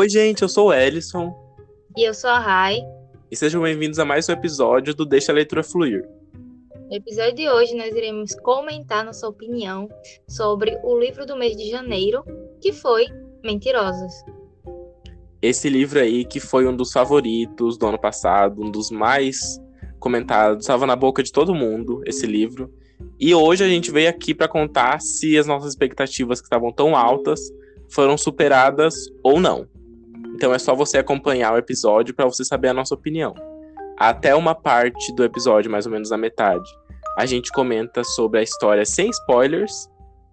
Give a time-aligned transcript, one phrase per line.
[0.00, 1.30] Oi, gente, eu sou o Ellison.
[1.94, 2.80] E eu sou a Rai.
[3.30, 6.08] E sejam bem-vindos a mais um episódio do Deixa a Leitura Fluir.
[6.88, 9.90] No episódio de hoje, nós iremos comentar nossa opinião
[10.26, 12.24] sobre o livro do mês de janeiro,
[12.62, 13.08] que foi
[13.44, 14.24] Mentirosas.
[15.42, 19.60] Esse livro aí que foi um dos favoritos do ano passado, um dos mais
[19.98, 22.72] comentados, estava na boca de todo mundo, esse livro.
[23.18, 26.96] E hoje a gente veio aqui para contar se as nossas expectativas que estavam tão
[26.96, 27.38] altas
[27.90, 29.68] foram superadas ou não.
[30.40, 33.34] Então é só você acompanhar o episódio para você saber a nossa opinião.
[33.98, 36.64] Até uma parte do episódio, mais ou menos a metade,
[37.18, 39.86] a gente comenta sobre a história sem spoilers.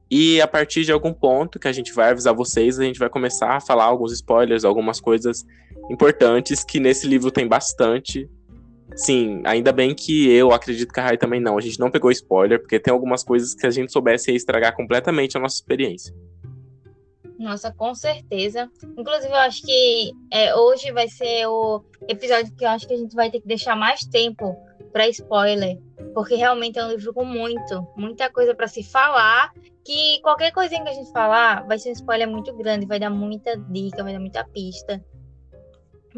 [0.09, 3.09] E a partir de algum ponto que a gente vai avisar vocês, a gente vai
[3.09, 5.45] começar a falar alguns spoilers, algumas coisas
[5.91, 8.29] importantes que nesse livro tem bastante.
[8.95, 11.57] Sim, ainda bem que eu acredito que a Rai também não.
[11.57, 14.73] A gente não pegou spoiler, porque tem algumas coisas que a gente soubesse ia estragar
[14.73, 16.15] completamente a nossa experiência.
[17.39, 18.69] Nossa, com certeza.
[18.97, 22.97] Inclusive, eu acho que é, hoje vai ser o episódio que eu acho que a
[22.97, 24.55] gente vai ter que deixar mais tempo
[24.91, 25.77] para spoiler,
[26.13, 29.51] porque realmente é um livro com muito, muita coisa para se falar.
[29.85, 33.09] Que qualquer coisinha que a gente falar vai ser um spoiler muito grande, vai dar
[33.09, 35.03] muita dica, vai dar muita pista.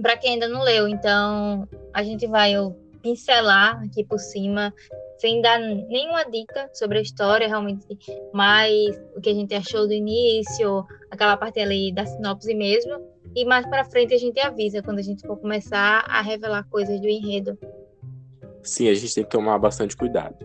[0.01, 2.53] Para quem ainda não leu, então a gente vai
[3.01, 4.73] pincelar aqui por cima
[5.19, 7.85] sem dar nenhuma dica sobre a história, realmente,
[8.33, 12.93] mais o que a gente achou do início, aquela parte ali da sinopse mesmo.
[13.35, 16.99] E mais para frente a gente avisa quando a gente for começar a revelar coisas
[17.01, 17.57] do enredo.
[18.63, 20.37] Sim, a gente tem que tomar bastante cuidado.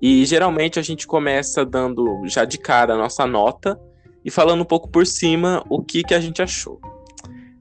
[0.00, 3.78] E geralmente a gente começa dando já de cara a nossa nota
[4.24, 6.80] e falando um pouco por cima o que, que a gente achou.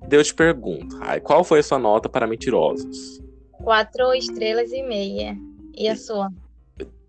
[0.09, 3.22] Eu te pergunto, ai, qual foi a sua nota para Mentirosos?
[3.64, 5.38] Quatro estrelas e meia.
[5.78, 6.30] E a sua?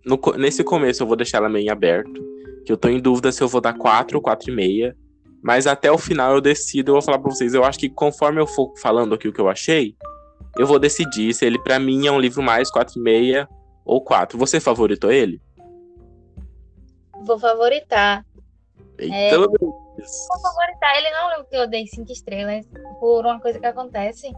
[0.05, 2.23] No, nesse começo eu vou deixar ela meio aberto.
[2.67, 4.95] Que eu tô em dúvida se eu vou dar 4 ou 4,5.
[5.43, 7.55] Mas até o final eu decido, eu vou falar pra vocês.
[7.55, 9.97] Eu acho que conforme eu for falando aqui o que eu achei,
[10.59, 13.49] eu vou decidir se ele para mim é um livro mais 4,5
[13.85, 14.37] ou 4.
[14.39, 15.41] Você favoritou ele?
[17.23, 18.25] Vou favoritar.
[18.99, 19.49] Eita, é, vou
[20.43, 20.99] favoritar.
[20.99, 22.67] Ele não é que eu dei 5 estrelas
[23.01, 24.31] por uma coisa que acontece.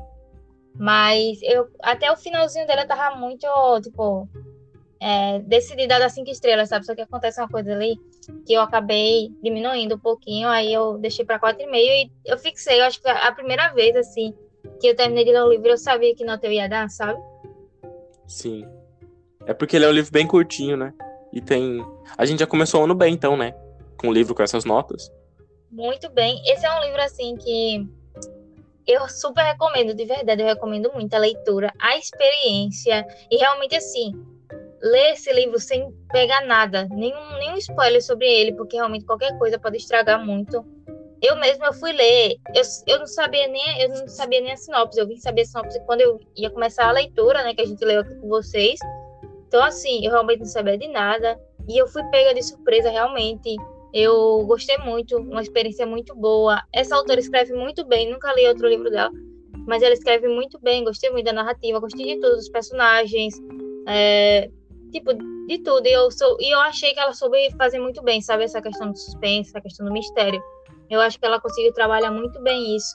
[0.75, 3.47] Mas eu até o finalzinho dele eu tava muito,
[3.83, 4.29] tipo,
[5.01, 6.87] é, decidida a dar cinco estrelas, sabe?
[6.87, 7.99] Só que acontece uma coisa ali
[8.47, 12.39] que eu acabei diminuindo um pouquinho, aí eu deixei para quatro e meio e eu
[12.39, 14.35] fixei, eu acho que a primeira vez, assim,
[14.81, 17.21] que eu terminei de ler o livro, eu sabia que nota eu ia dar, sabe?
[18.27, 18.67] Sim.
[19.47, 20.93] É porque ele é um livro bem curtinho, né?
[21.33, 21.85] E tem.
[22.17, 23.55] A gente já começou o ano bem, então, né?
[23.97, 25.11] Com o livro com essas notas.
[25.71, 26.43] Muito bem.
[26.47, 27.89] Esse é um livro, assim, que
[28.87, 34.13] eu super recomendo, de verdade, eu recomendo muito a leitura, a experiência e realmente assim,
[34.83, 39.59] ler esse livro sem pegar nada, nenhum, nenhum spoiler sobre ele, porque realmente qualquer coisa
[39.59, 40.65] pode estragar muito.
[41.23, 44.57] Eu mesma eu fui ler, eu, eu não sabia nem eu não sabia nem a
[44.57, 47.67] sinopse, eu vim saber a sinopse quando eu ia começar a leitura, né, que a
[47.67, 48.81] gente leu aqui com vocês.
[49.47, 51.39] Então assim, eu realmente não sabia de nada
[51.69, 53.55] e eu fui pega de surpresa realmente.
[53.93, 56.63] Eu gostei muito, uma experiência muito boa.
[56.73, 59.11] Essa autora escreve muito bem, nunca li outro livro dela,
[59.67, 60.85] mas ela escreve muito bem.
[60.85, 63.35] Gostei muito da narrativa, gostei de todos os personagens,
[63.89, 64.49] é,
[64.93, 65.13] tipo,
[65.47, 65.87] de tudo.
[65.87, 68.45] E eu, sou, e eu achei que ela soube fazer muito bem, sabe?
[68.45, 70.41] Essa questão do suspense, essa questão do mistério.
[70.89, 72.95] Eu acho que ela conseguiu trabalhar muito bem isso.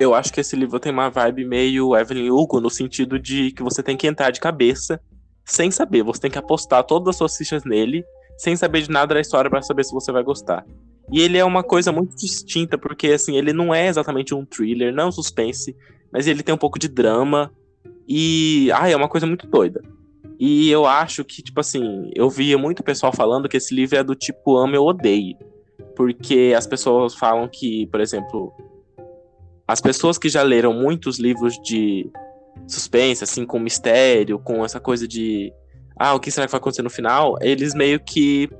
[0.00, 3.62] Eu acho que esse livro tem uma vibe meio Evelyn Hugo, no sentido de que
[3.62, 5.00] você tem que entrar de cabeça
[5.44, 6.02] sem saber.
[6.02, 8.04] Você tem que apostar todas as suas fichas nele
[8.36, 10.64] sem saber de nada da história para saber se você vai gostar.
[11.10, 14.94] E ele é uma coisa muito distinta, porque assim, ele não é exatamente um thriller,
[14.94, 15.76] não é um suspense,
[16.12, 17.52] mas ele tem um pouco de drama.
[18.08, 18.70] E.
[18.72, 19.82] Ai, é uma coisa muito doida.
[20.38, 24.02] E eu acho que, tipo assim, eu via muito pessoal falando que esse livro é
[24.02, 25.36] do tipo amo eu odeio.
[25.94, 28.52] Porque as pessoas falam que, por exemplo,
[29.66, 32.10] as pessoas que já leram muitos livros de
[32.66, 35.52] suspense, assim, com mistério, com essa coisa de
[35.96, 38.50] ah, o que será que vai acontecer no final, eles meio que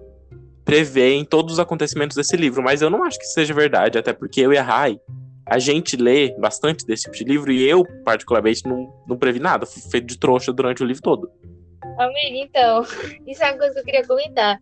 [0.65, 4.41] preveem todos os acontecimentos desse livro, mas eu não acho que seja verdade, até porque
[4.41, 5.01] eu e a Rai,
[5.45, 9.67] a gente lê bastante desse tipo de livro e eu, particularmente, não, não previ nada,
[9.67, 11.31] fui feito de trouxa durante o livro todo.
[11.99, 12.83] Amigo, então,
[13.27, 14.59] isso é uma coisa que eu queria comentar.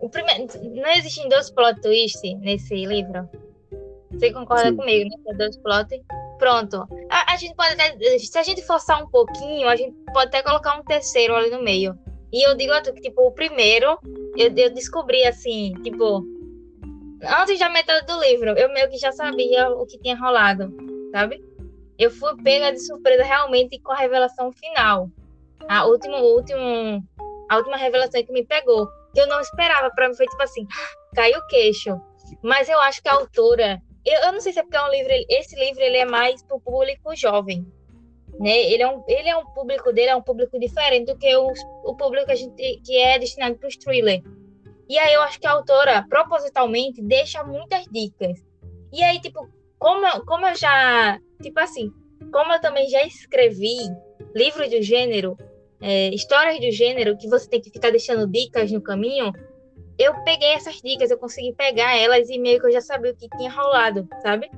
[0.00, 3.28] O primeiro, não existem dois plot twists nesse livro?
[4.12, 4.76] Você concorda Sim.
[4.76, 5.34] comigo, né?
[5.34, 6.02] Dois plot.
[6.38, 6.86] Pronto.
[7.10, 10.42] A, a, gente pode até, se a gente forçar um pouquinho, a gente pode até
[10.42, 11.98] colocar um terceiro ali no meio.
[12.32, 13.98] E eu digo a tu que, tipo, o primeiro,
[14.36, 16.24] eu, eu descobri assim, tipo,
[17.22, 20.74] antes da metade do livro, eu meio que já sabia o que tinha rolado,
[21.12, 21.42] sabe?
[21.98, 25.08] Eu fui pega de surpresa realmente com a revelação final.
[25.68, 27.02] A última, última,
[27.48, 30.66] a última revelação que me pegou, que eu não esperava, para mim foi tipo assim,
[31.14, 31.98] caiu o queixo.
[32.42, 34.90] Mas eu acho que a autora eu, eu não sei se é porque é um
[34.90, 37.66] livro, esse livro ele é mais para o público jovem,
[38.38, 38.50] né?
[38.50, 41.94] Ele é um, ele é um público dele é um público diferente do que o,
[41.96, 44.22] público que a gente que é destinado para os thriller.
[44.88, 48.38] E aí eu acho que a autora propositalmente deixa muitas dicas.
[48.92, 49.48] E aí tipo,
[49.78, 51.90] como como eu já, tipo assim,
[52.32, 53.76] como eu também já escrevi
[54.34, 55.36] livros do gênero,
[55.80, 59.32] é, histórias do gênero que você tem que ficar deixando dicas no caminho,
[59.98, 63.16] eu peguei essas dicas, eu consegui pegar elas e meio que eu já sabia o
[63.16, 64.50] que tinha rolado, sabe?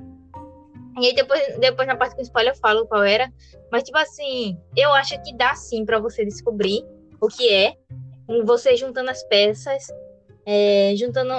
[1.01, 3.31] E aí depois, depois na parte com spoiler eu falo qual era.
[3.71, 6.83] Mas, tipo assim, eu acho que dá sim para você descobrir
[7.21, 7.75] o que é.
[8.45, 9.87] Você juntando as peças,
[10.45, 11.33] é, juntando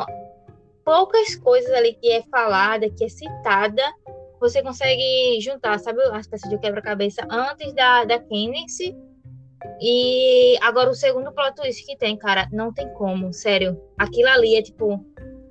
[0.84, 3.82] poucas coisas ali que é falada, que é citada,
[4.40, 8.96] você consegue juntar, sabe, as peças de quebra-cabeça antes da, da Kennedy
[9.80, 13.80] e agora o segundo plot twist que tem, cara, não tem como, sério.
[13.98, 15.04] Aquilo ali é tipo.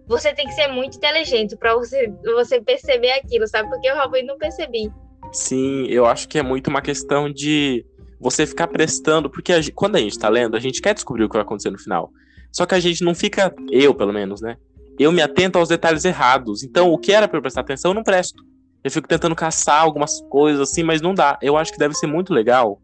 [0.10, 3.70] Você tem que ser muito inteligente para você, você perceber aquilo, sabe?
[3.70, 4.92] Porque eu realmente não percebi.
[5.32, 7.86] Sim, eu acho que é muito uma questão de
[8.20, 11.24] você ficar prestando, porque a gente, quando a gente tá lendo, a gente quer descobrir
[11.24, 12.12] o que vai acontecer no final.
[12.52, 14.58] Só que a gente não fica, eu pelo menos, né?
[14.98, 16.64] Eu me atento aos detalhes errados.
[16.64, 18.44] Então, o que era para eu prestar atenção, eu não presto.
[18.84, 21.38] Eu fico tentando caçar algumas coisas assim, mas não dá.
[21.40, 22.82] Eu acho que deve ser muito legal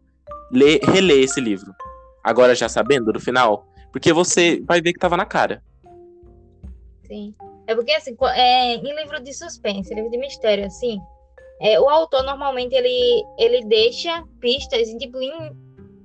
[0.52, 1.74] ler, reler esse livro.
[2.22, 3.66] Agora já sabendo do final.
[3.92, 5.62] Porque você vai ver que tava na cara.
[7.06, 7.34] Sim.
[7.66, 10.98] É porque, assim, é, em livro de suspense, livro de mistério, assim,
[11.60, 15.32] é, o autor normalmente ele, ele deixa pistas tipo, em,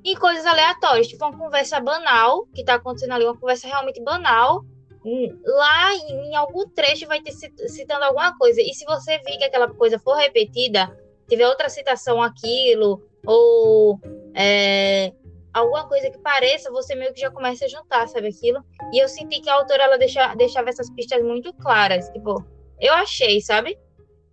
[0.03, 4.63] em coisas aleatórias, tipo uma conversa banal, que tá acontecendo ali, uma conversa realmente banal.
[5.03, 8.61] Hum, lá em, em algum trecho vai ter citando alguma coisa.
[8.61, 10.95] E se você vir que aquela coisa for repetida,
[11.27, 13.99] tiver outra citação aquilo, ou
[14.35, 15.11] é,
[15.53, 18.63] alguma coisa que pareça, você meio que já começa a juntar, sabe aquilo?
[18.93, 22.43] E eu senti que a autora ela deixa, deixava essas pistas muito claras, tipo,
[22.79, 23.77] eu achei, sabe?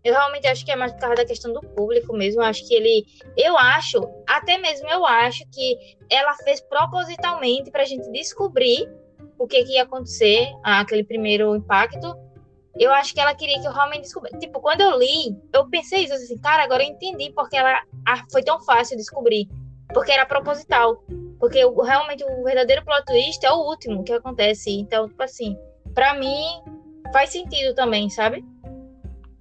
[0.05, 2.41] Eu realmente acho que é mais por causa da questão do público mesmo.
[2.41, 3.05] Eu acho que ele.
[3.37, 5.76] Eu acho, até mesmo eu acho que
[6.09, 8.88] ela fez propositalmente para a gente descobrir
[9.37, 12.17] o que, que ia acontecer, aquele primeiro impacto,
[12.79, 14.38] eu acho que ela queria que eu realmente descobrisse.
[14.38, 17.82] Tipo, quando eu li, eu pensei isso, assim, cara, agora eu entendi porque ela
[18.31, 19.49] foi tão fácil descobrir.
[19.93, 21.02] Porque era proposital.
[21.38, 24.70] Porque o, realmente o verdadeiro plot twist é o último que acontece.
[24.70, 25.56] Então, tipo assim,
[25.94, 26.44] para mim
[27.12, 28.44] faz sentido também, sabe?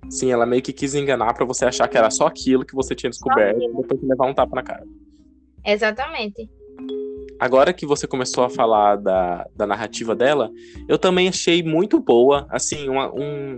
[0.09, 2.95] Sim, ela meio que quis enganar para você achar que era só aquilo que você
[2.95, 4.83] tinha descoberto e depois levar um tapa na cara.
[5.65, 6.49] Exatamente
[7.39, 10.51] agora que você começou a falar da, da narrativa dela,
[10.87, 13.57] eu também achei muito boa, assim, uma, um.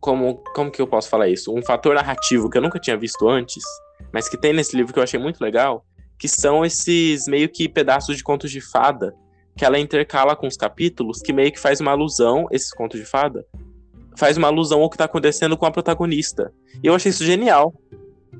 [0.00, 1.52] Como, como que eu posso falar isso?
[1.52, 3.62] Um fator narrativo que eu nunca tinha visto antes,
[4.12, 5.84] mas que tem nesse livro que eu achei muito legal,
[6.18, 9.14] que são esses meio que pedaços de contos de fada,
[9.56, 13.06] que ela intercala com os capítulos, que meio que faz uma alusão, esses contos de
[13.06, 13.44] fada,
[14.16, 16.52] faz uma alusão ao que tá acontecendo com a protagonista.
[16.82, 17.72] E eu achei isso genial.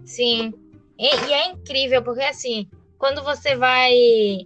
[0.05, 0.53] Sim.
[0.99, 2.69] E, e é incrível, porque assim,
[2.99, 3.93] quando você vai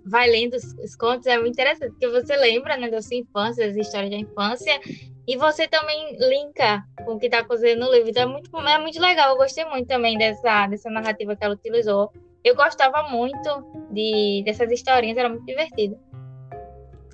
[0.04, 3.66] vai lendo os, os, contos é muito interessante, porque você lembra né, da sua infância,
[3.66, 4.78] das histórias da infância,
[5.26, 8.10] e você também linka com o que está acontecendo no livro.
[8.10, 11.54] Então é muito, é muito legal, eu gostei muito também dessa, dessa narrativa que ela
[11.54, 12.10] utilizou.
[12.44, 13.48] Eu gostava muito
[13.92, 15.96] de, dessas historinhas, era muito divertido.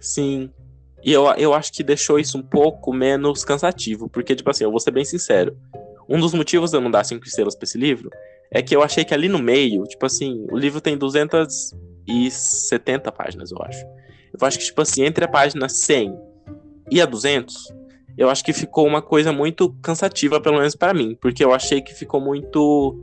[0.00, 0.50] Sim.
[1.04, 4.70] E eu, eu acho que deixou isso um pouco menos cansativo, porque, tipo assim, eu
[4.70, 5.54] vou ser bem sincero.
[6.08, 8.08] Um dos motivos de eu não dar cinco estrelas pra esse livro
[8.50, 13.52] é que eu achei que ali no meio, tipo assim, o livro tem 270 páginas,
[13.52, 13.84] eu acho.
[13.84, 16.18] Eu acho que, tipo assim, entre a página 100
[16.90, 17.70] e a 200,
[18.18, 21.80] eu acho que ficou uma coisa muito cansativa, pelo menos para mim, porque eu achei
[21.80, 23.00] que ficou muito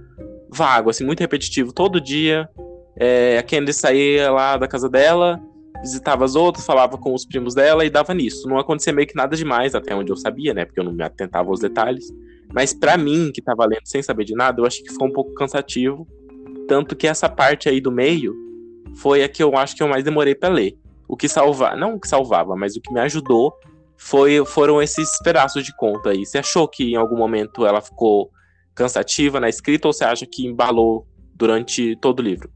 [0.49, 1.71] vago, assim, muito repetitivo.
[1.71, 2.49] Todo dia,
[2.97, 5.41] é, a Candy saía lá da casa dela,
[5.81, 8.45] visitava as outras, falava com os primos dela e dava nisso.
[8.49, 10.65] Não acontecia meio que nada demais, até onde eu sabia, né?
[10.65, 12.13] Porque eu não me atentava aos detalhes.
[12.53, 15.13] Mas para mim, que tava lendo sem saber de nada, eu achei que ficou um
[15.13, 16.05] pouco cansativo.
[16.67, 18.35] Tanto que essa parte aí do meio
[18.95, 20.77] foi a que eu acho que eu mais demorei para ler.
[21.07, 23.53] O que salvava, não o que salvava, mas o que me ajudou
[23.97, 26.25] foi, foram esses pedaços de conta aí.
[26.25, 28.31] Você achou que em algum momento ela ficou
[28.73, 32.51] cansativa na escrita ou você acha que embalou durante todo o livro?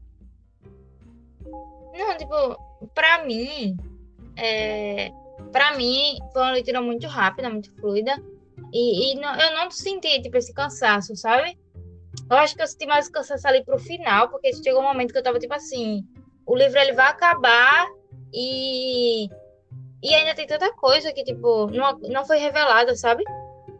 [1.92, 3.76] Não, tipo, para mim,
[4.36, 5.10] é,
[5.52, 8.22] para mim foi uma leitura muito rápida, muito fluida.
[8.72, 11.58] E, e não, eu não senti, tipo, esse cansaço, sabe?
[12.30, 15.18] Eu acho que eu senti mais cansaço ali pro final, porque chegou um momento que
[15.18, 16.04] eu tava, tipo assim,
[16.46, 17.88] o livro ele vai acabar
[18.32, 19.28] e...
[20.02, 23.22] E ainda tem tanta coisa que, tipo, não, não foi revelada, sabe?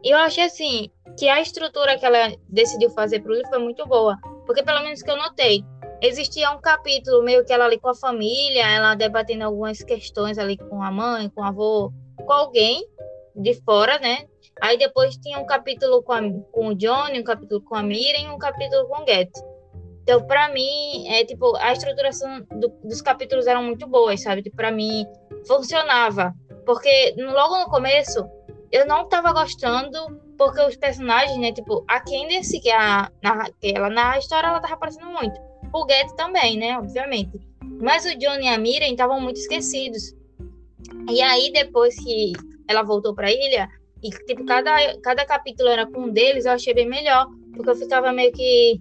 [0.02, 3.86] E eu achei, assim, que a estrutura que ela decidiu fazer pro livro foi muito
[3.86, 4.16] boa.
[4.46, 5.64] Porque, pelo menos que eu notei,
[6.02, 10.56] existia um capítulo meio que ela ali com a família, ela debatendo algumas questões ali
[10.56, 12.86] com a mãe, com o avô, com alguém
[13.36, 14.26] de fora, né?
[14.60, 16.20] Aí depois tinha um capítulo com, a,
[16.52, 19.30] com o Johnny, um capítulo com a Miriam e um capítulo com o Get.
[20.02, 24.42] Então, para mim, é tipo, a estruturação do, dos capítulos eram muito boas, sabe?
[24.42, 25.06] Tipo, para mim,
[25.46, 26.34] funcionava.
[26.64, 28.24] Porque logo no começo,
[28.70, 29.98] eu não tava gostando,
[30.38, 31.52] porque os personagens, né?
[31.52, 33.10] Tipo, a Candace, que, é a,
[33.60, 35.38] que ela na história, ela tava aparecendo muito.
[35.72, 36.78] O Get também, né?
[36.78, 37.40] Obviamente.
[37.80, 40.14] Mas o Johnny e a Miriam estavam muito esquecidos.
[41.10, 42.32] E aí, depois que
[42.68, 43.68] ela voltou pra ilha,
[44.02, 47.26] e tipo, cada, cada capítulo era com um deles, eu achei bem melhor.
[47.54, 48.80] Porque eu ficava meio que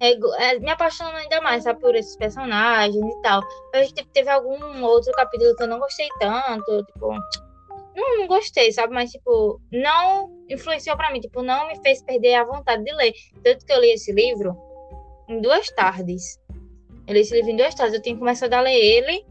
[0.00, 3.42] é, é, me apaixonando ainda mais, sabe, por esses personagens e tal.
[3.74, 7.12] Eu, tipo, teve algum outro capítulo que eu não gostei tanto, tipo,
[7.96, 12.34] não, não gostei, sabe, mas, tipo, não influenciou para mim, tipo, não me fez perder
[12.34, 13.12] a vontade de ler.
[13.42, 14.56] Tanto que eu li esse livro
[15.28, 16.38] em duas tardes.
[17.06, 19.26] Eu li esse livro em duas tardes, eu tinha começado a ler ele,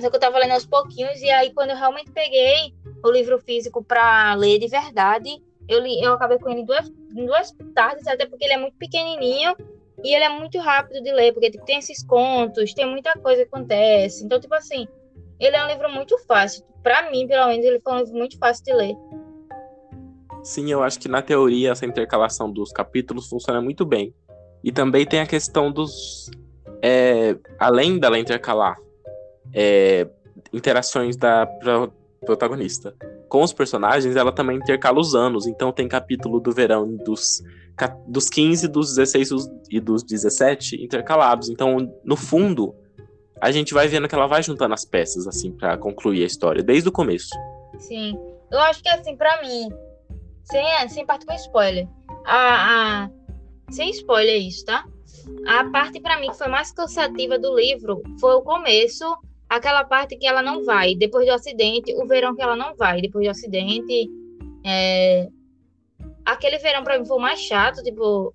[0.00, 3.38] só que eu tava lendo aos pouquinhos, e aí quando eu realmente peguei o livro
[3.38, 8.06] físico para ler de verdade, eu, li, eu acabei com ele em duas, duas tardes,
[8.06, 9.54] até porque ele é muito pequenininho
[10.02, 13.42] e ele é muito rápido de ler, porque tipo, tem esses contos, tem muita coisa
[13.42, 14.24] que acontece.
[14.24, 14.86] Então, tipo assim,
[15.40, 16.64] ele é um livro muito fácil.
[16.82, 18.94] Para mim, pelo menos, ele foi um livro muito fácil de ler.
[20.42, 24.14] Sim, eu acho que na teoria essa intercalação dos capítulos funciona muito bem.
[24.62, 26.30] E também tem a questão dos.
[26.82, 28.76] É, além dela intercalar
[29.54, 30.06] é,
[30.52, 31.46] interações da
[32.24, 32.94] protagonista
[33.28, 35.46] com os personagens, ela também intercala os anos.
[35.46, 37.42] Então tem capítulo do verão dos,
[38.06, 39.30] dos 15, dos 16
[39.70, 41.48] e dos 17 intercalados.
[41.48, 42.74] Então, no fundo,
[43.40, 46.62] a gente vai vendo que ela vai juntando as peças, assim, para concluir a história,
[46.62, 47.30] desde o começo.
[47.78, 48.16] Sim.
[48.50, 49.68] Eu acho que, assim, para mim,
[50.44, 51.88] sem, sem parte com spoiler,
[52.24, 53.10] a, a,
[53.70, 54.84] sem spoiler isso, tá?
[55.46, 59.04] A parte para mim que foi mais cansativa do livro foi o começo
[59.56, 63.00] aquela parte que ela não vai, depois do acidente, o verão que ela não vai,
[63.00, 64.10] depois do acidente.
[64.64, 65.28] É...
[66.24, 68.34] Aquele verão para mim foi mais chato, tipo.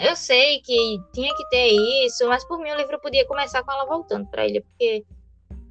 [0.00, 1.68] Eu sei que tinha que ter
[2.06, 5.04] isso, mas por mim o livro podia começar com ela voltando para ele, porque.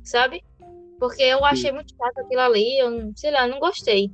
[0.04, 0.44] Sabe?
[1.00, 4.12] Porque eu achei muito chato aquilo ali, eu sei lá, não gostei.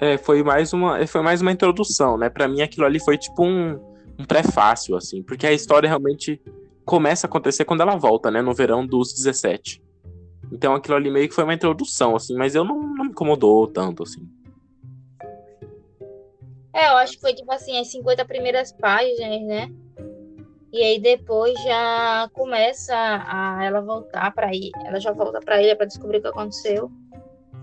[0.00, 2.30] É, foi mais uma, foi mais uma introdução, né?
[2.30, 3.72] Para mim aquilo ali foi tipo um,
[4.18, 6.40] um prefácio, assim, porque a história realmente
[6.84, 8.42] começa a acontecer quando ela volta, né?
[8.42, 9.82] No verão dos 17.
[10.52, 13.66] Então aquilo ali meio que foi uma introdução, assim, mas eu não, não me incomodou
[13.66, 14.28] tanto, assim.
[16.72, 19.72] É, eu acho que foi tipo assim, as 50 primeiras páginas, né?
[20.72, 25.76] E aí depois já começa a ela voltar para ir, ela já volta para ilha
[25.76, 26.90] para descobrir o que aconteceu.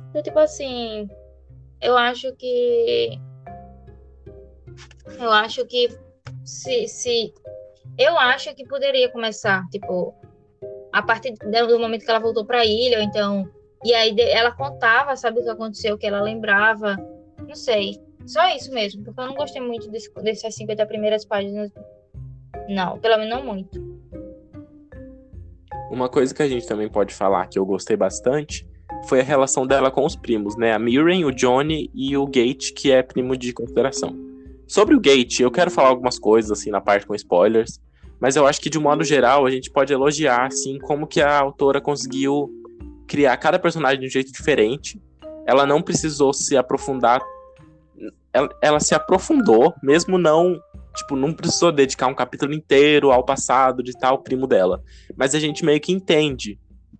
[0.09, 1.09] Então, tipo assim,
[1.81, 3.19] eu acho que
[5.19, 5.89] eu acho que
[6.45, 7.33] se, se
[7.97, 10.13] eu acho que poderia começar, tipo,
[10.91, 13.49] a partir do momento que ela voltou para a ilha, ou então.
[13.83, 16.95] E aí ela contava, sabe o que aconteceu, que ela lembrava.
[17.47, 17.99] Não sei.
[18.25, 21.71] Só isso mesmo, porque eu não gostei muito desse, dessas 50 primeiras páginas.
[22.69, 23.79] Não, pelo menos não muito.
[25.89, 28.65] Uma coisa que a gente também pode falar que eu gostei bastante
[29.07, 30.73] foi a relação dela com os primos, né?
[30.73, 34.30] A Miriam, o Johnny e o Gate, que é primo de consideração.
[34.71, 37.77] Sobre o Gate, eu quero falar algumas coisas assim na parte com spoilers.
[38.21, 41.19] Mas eu acho que, de um modo geral, a gente pode elogiar, assim, como que
[41.19, 42.49] a autora conseguiu
[43.05, 44.97] criar cada personagem de um jeito diferente.
[45.45, 47.21] Ela não precisou se aprofundar.
[48.31, 50.57] Ela, ela se aprofundou, mesmo não.
[50.95, 54.81] Tipo, não precisou dedicar um capítulo inteiro ao passado de tal primo dela.
[55.17, 56.57] Mas a gente meio que entende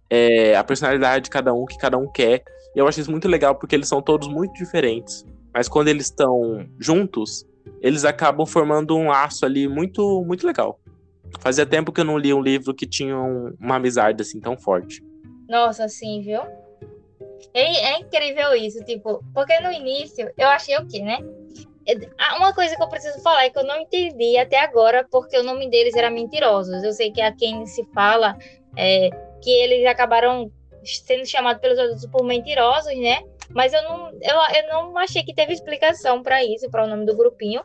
[0.09, 2.43] é, a personalidade de cada um, que cada um quer.
[2.75, 5.25] E eu acho isso muito legal, porque eles são todos muito diferentes.
[5.53, 7.49] Mas quando eles estão juntos,
[7.81, 10.79] eles acabam formando um laço ali muito, muito legal.
[11.39, 14.57] Fazia tempo que eu não li um livro que tinha um, uma amizade assim tão
[14.57, 15.03] forte.
[15.49, 16.41] Nossa, sim, viu?
[17.53, 21.17] É, é, incrível isso, tipo, porque no início eu achei o quê, né?
[21.87, 21.95] É,
[22.37, 25.43] uma coisa que eu preciso falar é que eu não entendi até agora porque o
[25.43, 26.83] nome deles era Mentirosos.
[26.83, 28.37] Eu sei que a quem se fala
[28.77, 29.09] é,
[29.41, 30.51] que eles acabaram
[30.83, 33.23] sendo chamados pelos adultos por mentirosos, né?
[33.53, 37.05] Mas eu não, eu, eu não achei que teve explicação para isso, para o nome
[37.05, 37.63] do grupinho.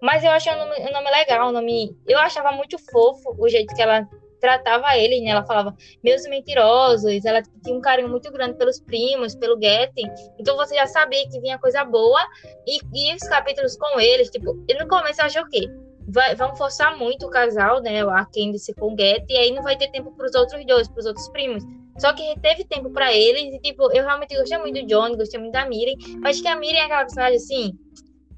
[0.00, 1.96] Mas eu achei o nome, o nome legal, o nome.
[2.06, 4.06] Eu achava muito fofo o jeito que ela
[4.40, 5.30] tratava ele, né?
[5.30, 10.08] Ela falava meus mentirosos, ela tinha um carinho muito grande pelos primos, pelo Getting.
[10.38, 12.20] Então você já sabia que vinha coisa boa.
[12.66, 15.68] E, e os capítulos com eles, tipo, e no começo eu achei o quê?
[16.08, 18.02] Vai, vão forçar muito o casal, né?
[18.02, 20.88] A Candice com o Getty, e aí não vai ter tempo para os outros dois,
[20.88, 21.64] para os outros primos.
[21.98, 25.40] Só que teve tempo para eles, e tipo, eu realmente gostei muito do Johnny, gostei
[25.40, 27.78] muito da Miriam, mas que a Miriam é aquela personagem assim,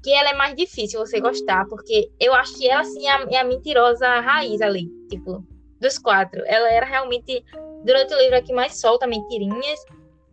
[0.01, 3.27] que ela é mais difícil você gostar, porque eu acho que ela, assim, é a,
[3.31, 5.45] é a mentirosa raiz ali, tipo,
[5.79, 6.41] dos quatro.
[6.45, 7.43] Ela era realmente,
[7.83, 9.79] durante o livro aqui, mais solta mentirinhas.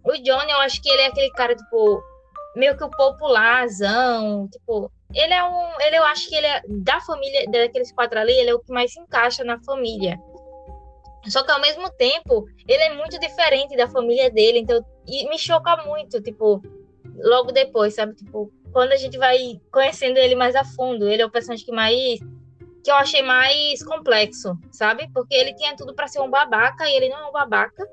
[0.04, 2.00] O Johnny, eu acho que ele é aquele cara, tipo,
[2.54, 7.00] meio que o popularzão, tipo, ele é um, ele eu acho que ele é da
[7.00, 10.18] família daqueles quatro ali, ele é o que mais se encaixa na família.
[11.28, 15.38] Só que ao mesmo tempo, ele é muito diferente da família dele, então e me
[15.38, 16.62] choca muito, tipo,
[17.18, 18.14] logo depois, sabe?
[18.14, 21.73] Tipo, quando a gente vai conhecendo ele mais a fundo, ele é o personagem que
[21.73, 22.18] mais
[22.85, 25.11] que eu achei mais complexo, sabe?
[25.12, 27.85] Porque ele tinha tudo para ser um babaca e ele não é um babaca.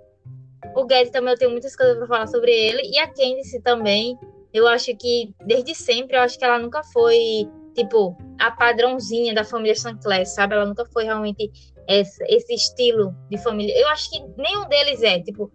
[0.76, 4.18] O Guedes também eu tenho muitas coisas para falar sobre ele e a Candice também.
[4.54, 9.44] Eu acho que desde sempre eu acho que ela nunca foi tipo a padrãozinha da
[9.44, 10.56] família Sinclair, sabe?
[10.56, 11.52] Ela nunca foi realmente
[11.88, 13.78] esse, esse estilo de família.
[13.78, 15.52] Eu acho que nenhum deles é, tipo,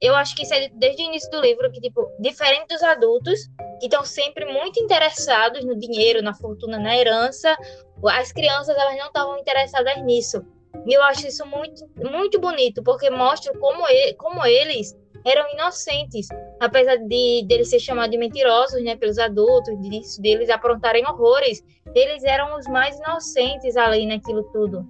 [0.00, 3.38] eu acho que isso é desde o início do livro, que, tipo, diferente dos adultos,
[3.78, 7.56] que estão sempre muito interessados no dinheiro, na fortuna, na herança,
[8.04, 10.44] as crianças, elas não estavam interessadas nisso.
[10.86, 14.92] E eu acho isso muito, muito bonito, porque mostra como, ele, como eles
[15.24, 16.26] eram inocentes,
[16.60, 21.62] apesar de deles ser chamados de mentirosos, né, pelos adultos, disso, deles aprontarem horrores,
[21.94, 24.86] eles eram os mais inocentes ali naquilo tudo.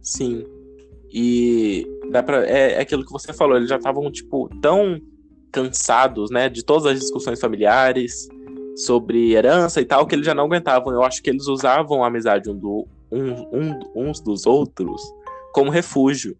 [0.00, 0.44] Sim.
[1.12, 5.00] E dá pra, é, é aquilo que você falou, eles já estavam, tipo, tão
[5.52, 8.28] cansados, né, de todas as discussões familiares
[8.76, 10.92] sobre herança e tal, que eles já não aguentavam.
[10.92, 15.02] Eu acho que eles usavam a amizade um do, um, um, uns dos outros
[15.52, 16.36] como refúgio.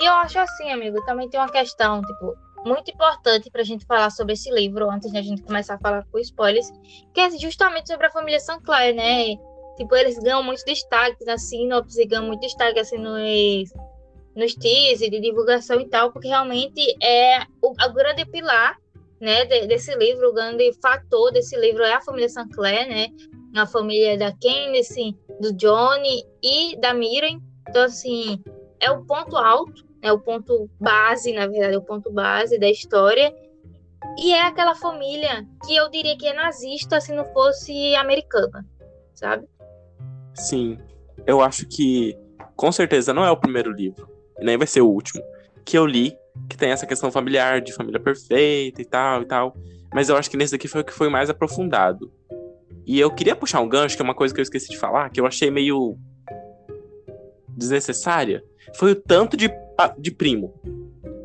[0.00, 2.34] E eu acho assim, amigo, também tem uma questão, tipo,
[2.64, 6.04] muito importante pra gente falar sobre esse livro, antes de a gente começar a falar
[6.10, 6.70] com spoilers,
[7.12, 9.36] que é justamente sobre a família Sinclair, né?
[9.76, 13.72] Tipo, eles ganham muito destaque na sinopse, ganham muito destaque assim nos,
[14.34, 18.76] nos teasers de divulgação e tal, porque realmente é o, grande pilar
[19.20, 23.08] né, de, desse livro, o grande fator desse livro é a família Sinclair, né?
[23.56, 27.40] A família da Candice, do Johnny e da Miriam.
[27.68, 28.42] Então, assim,
[28.80, 32.68] é o ponto alto, é o ponto base, na verdade, é o ponto base da
[32.68, 33.34] história.
[34.18, 38.64] E é aquela família que eu diria que é nazista se não fosse americana,
[39.14, 39.48] sabe?
[40.34, 40.78] Sim.
[41.26, 42.14] Eu acho que,
[42.54, 44.06] com certeza, não é o primeiro livro,
[44.40, 45.24] nem vai ser o último,
[45.64, 46.14] que eu li,
[46.50, 49.56] que tem essa questão familiar, de família perfeita e tal e tal.
[49.94, 52.12] Mas eu acho que nesse aqui foi o que foi mais aprofundado.
[52.84, 55.08] E eu queria puxar um gancho, que é uma coisa que eu esqueci de falar,
[55.08, 55.96] que eu achei meio
[57.48, 58.44] desnecessária.
[58.76, 59.48] Foi o tanto de,
[59.98, 60.54] de primo.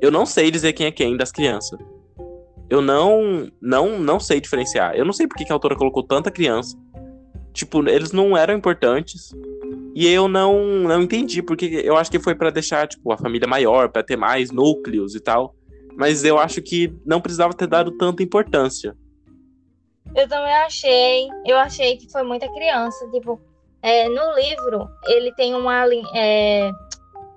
[0.02, 1.80] Eu não sei dizer quem é quem das crianças.
[2.70, 4.96] Eu não não não sei diferenciar.
[4.96, 6.78] Eu não sei por que a autora colocou tanta criança
[7.54, 9.32] Tipo, eles não eram importantes.
[9.96, 13.48] E eu não, não entendi, porque eu acho que foi para deixar, tipo, a família
[13.48, 15.56] maior, para ter mais núcleos e tal.
[15.98, 18.96] Mas eu acho que não precisava ter dado tanta importância.
[20.16, 21.28] Eu também achei.
[21.46, 23.10] Eu achei que foi muita criança.
[23.12, 23.42] Tipo,
[23.82, 25.86] é, no livro, ele tem uma,
[26.16, 26.72] é,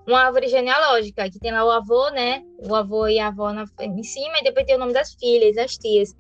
[0.07, 2.43] uma árvore genealógica, que tem lá o avô, né?
[2.69, 5.55] O avô e a avó na, em cima, e depois tem o nome das filhas,
[5.55, 6.15] das tias.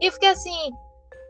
[0.00, 0.70] E eu fiquei assim,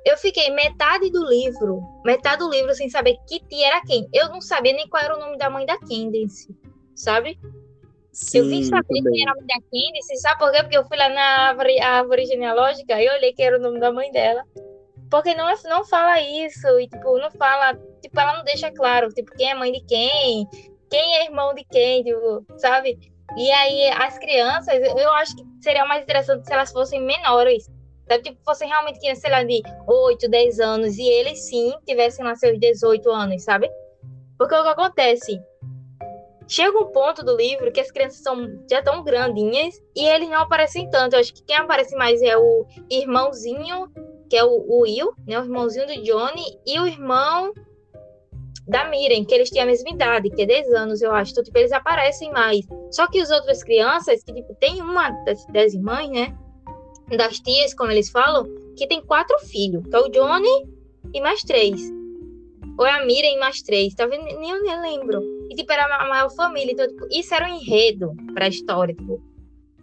[0.06, 4.08] eu fiquei metade do livro, metade do livro sem saber que tia era quem.
[4.12, 6.56] Eu não sabia nem qual era o nome da mãe da Candice,
[6.94, 7.38] sabe?
[8.10, 10.62] Sim, eu vim saber quem era a mãe da Candice, sabe por quê?
[10.62, 13.92] Porque eu fui lá na árvore, árvore genealógica e olhei que era o nome da
[13.92, 14.44] mãe dela.
[15.10, 19.34] Porque não, não fala isso, e tipo, não fala, tipo, ela não deixa claro, tipo,
[19.36, 20.46] quem é mãe de quem,
[20.90, 22.98] quem é irmão de quem, tipo, sabe?
[23.36, 27.68] E aí, as crianças, eu acho que seria mais interessante se elas fossem menores,
[28.08, 28.22] Sabe?
[28.22, 32.34] Tipo, fosse realmente criança, sei lá, de 8, 10 anos, e eles sim tivessem lá
[32.34, 33.70] seus 18 anos, sabe?
[34.38, 35.40] Porque o que acontece?
[36.48, 38.36] Chega um ponto do livro que as crianças são
[38.70, 41.14] já tão grandinhas e eles não aparecem tanto.
[41.14, 43.92] Eu acho que quem aparece mais é o irmãozinho,
[44.30, 45.38] que é o, Will, né?
[45.38, 47.52] O irmãozinho do Johnny, e o irmão
[48.68, 51.32] da Miriam, que eles têm a mesma idade, que é 10 anos, eu acho.
[51.32, 52.66] Então, tipo, eles aparecem mais.
[52.90, 56.36] Só que as outras crianças, que, tipo, tem uma das, das irmãs, né?
[57.16, 60.66] das tias, como eles falam, que tem quatro filhos, é o Johnny
[61.14, 61.80] e mais três.
[62.78, 64.24] Ou é a e mais três, tá vendo?
[64.38, 65.20] Nem eu nem lembro.
[65.50, 66.72] E tipo, era a maior família.
[66.72, 68.94] Então, tipo, isso era um enredo para a história.
[68.94, 69.20] Tipo,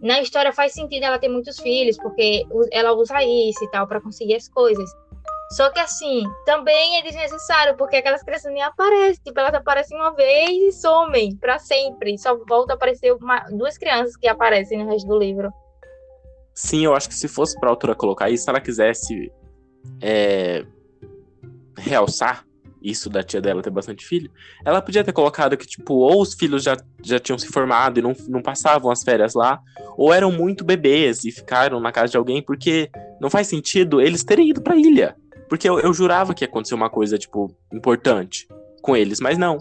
[0.00, 4.00] na história faz sentido ela ter muitos filhos, porque ela usa isso e tal para
[4.00, 4.88] conseguir as coisas.
[5.50, 9.22] Só que assim, também é desnecessário, porque aquelas crianças nem aparecem.
[9.24, 12.18] Tipo, elas aparecem uma vez e somem para sempre.
[12.18, 15.52] Só volta a aparecer uma, duas crianças que aparecem no resto do livro.
[16.52, 19.30] Sim, eu acho que se fosse pra autora colocar isso, se ela quisesse
[20.00, 20.64] é,
[21.76, 22.44] realçar
[22.82, 24.30] isso da tia dela ter bastante filho,
[24.64, 28.02] ela podia ter colocado que, tipo, ou os filhos já, já tinham se formado e
[28.02, 29.60] não, não passavam as férias lá,
[29.96, 32.88] ou eram muito bebês e ficaram na casa de alguém, porque
[33.20, 35.16] não faz sentido eles terem ido pra ilha.
[35.48, 38.48] Porque eu, eu jurava que ia acontecer uma coisa, tipo, importante
[38.82, 39.58] com eles, mas não.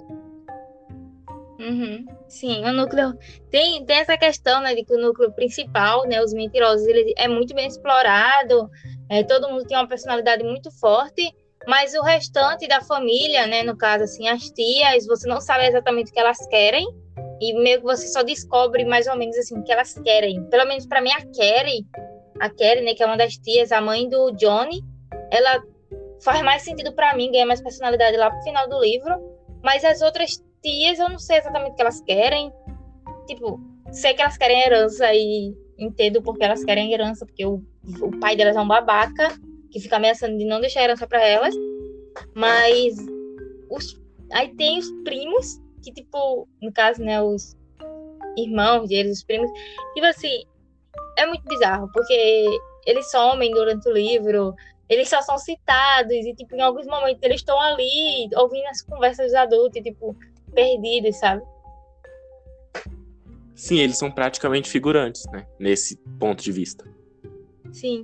[1.60, 2.06] Uhum.
[2.28, 3.18] Sim, o núcleo
[3.50, 7.28] tem, tem essa questão, né, de que o núcleo principal, né, os mentirosos, ele é
[7.28, 8.70] muito bem explorado,
[9.10, 11.32] é, todo mundo tem uma personalidade muito forte,
[11.68, 16.12] mas o restante da família, né, no caso assim, as tias, você não sabe exatamente
[16.12, 16.86] o que elas querem
[17.40, 20.44] e meio que você só descobre mais ou menos assim o que elas querem.
[20.50, 21.86] Pelo menos para mim a Carrie,
[22.40, 24.82] a Carrie, né, que é uma das tias, a mãe do Johnny,
[25.32, 25.62] ela
[26.22, 29.16] faz mais sentido para mim, ganha mais personalidade lá pro final do livro,
[29.64, 32.52] mas as outras tias, eu não sei exatamente o que elas querem.
[33.28, 33.60] Tipo,
[33.92, 37.64] sei que elas querem herança e entendo porque elas querem herança, porque o,
[38.02, 39.30] o pai delas é um babaca
[39.72, 41.54] que fica ameaçando de não deixar herança para elas.
[42.34, 42.96] Mas
[43.70, 44.02] os,
[44.32, 47.56] aí tem os primos, que, tipo, no caso, né, os
[48.38, 49.50] irmãos deles, os primos,
[49.94, 50.44] tipo assim,
[51.18, 52.46] é muito bizarro, porque
[52.86, 54.54] eles somem durante o livro,
[54.90, 59.28] eles só são citados, e, tipo, em alguns momentos eles estão ali ouvindo as conversas
[59.28, 60.16] dos adultos, e, tipo,
[60.54, 61.44] perdidos, sabe?
[63.56, 65.48] Sim, eles são praticamente figurantes, né?
[65.60, 66.86] Nesse ponto de vista.
[67.72, 68.04] Sim.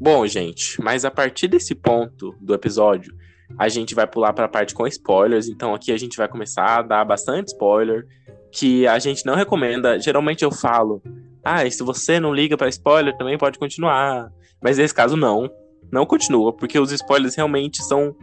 [0.00, 3.14] Bom, gente, mas a partir desse ponto do episódio,
[3.58, 5.48] a gente vai pular para a parte com spoilers.
[5.48, 8.06] Então aqui a gente vai começar a dar bastante spoiler
[8.50, 9.98] que a gente não recomenda.
[9.98, 11.02] Geralmente eu falo,
[11.44, 14.32] ah, e se você não liga para spoiler, também pode continuar.
[14.64, 15.50] Mas nesse caso não,
[15.92, 18.16] não continua, porque os spoilers realmente são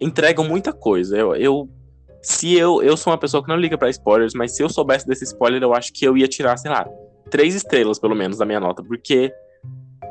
[0.00, 1.18] entregam muita coisa.
[1.18, 1.68] Eu, eu
[2.22, 5.06] se eu, eu sou uma pessoa que não liga para spoilers, mas se eu soubesse
[5.06, 6.88] desse spoiler, eu acho que eu ia tirar, sei lá,
[7.28, 9.32] três estrelas, pelo menos, da minha nota, porque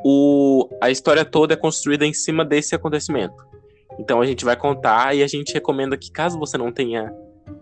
[0.03, 3.35] o, a história toda é construída em cima desse acontecimento.
[3.97, 7.11] Então a gente vai contar e a gente recomenda que, caso você não tenha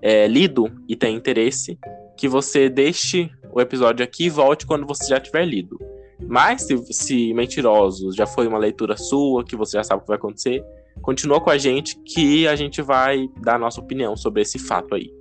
[0.02, 1.78] é, lido e tenha interesse,
[2.18, 5.91] que você deixe o episódio aqui e volte quando você já tiver lido.
[6.28, 10.08] Mas se, se Mentirosos já foi uma leitura sua, que você já sabe o que
[10.08, 10.64] vai acontecer,
[11.02, 14.96] continua com a gente que a gente vai dar a nossa opinião sobre esse fato
[14.96, 15.12] aí.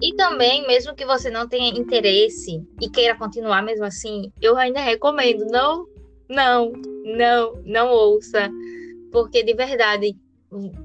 [0.00, 4.80] E também, mesmo que você não tenha interesse e queira continuar mesmo assim, eu ainda
[4.80, 5.86] recomendo, não,
[6.28, 6.72] não,
[7.04, 8.48] não, não ouça,
[9.10, 10.16] porque de verdade,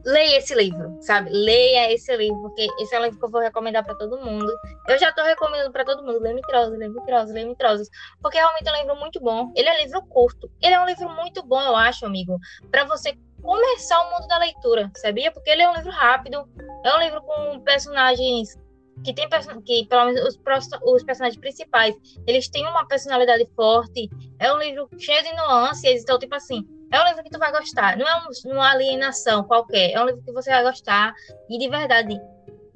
[0.05, 1.29] leia esse livro, sabe?
[1.29, 4.51] Leia esse livro, porque esse é um livro que eu vou recomendar para todo mundo.
[4.87, 7.89] Eu já tô recomendando para todo mundo, leia Mitrosos, leia Mitrosos, leia Mitrosos,
[8.21, 9.51] porque realmente é um livro muito bom.
[9.55, 12.37] Ele é um livro curto, ele é um livro muito bom, eu acho, amigo,
[12.69, 15.31] para você começar o mundo da leitura, sabia?
[15.31, 16.47] Porque ele é um livro rápido,
[16.83, 18.57] é um livro com personagens
[19.03, 19.27] que tem
[19.65, 20.39] que pelo menos os,
[20.83, 21.95] os personagens principais,
[22.27, 24.09] eles têm uma personalidade forte.
[24.39, 27.51] É um livro cheio de nuances, então tipo assim, é um livro que tu vai
[27.51, 27.97] gostar.
[27.97, 31.13] Não é um, uma alienação qualquer, é um livro que você vai gostar
[31.49, 32.21] e de verdade,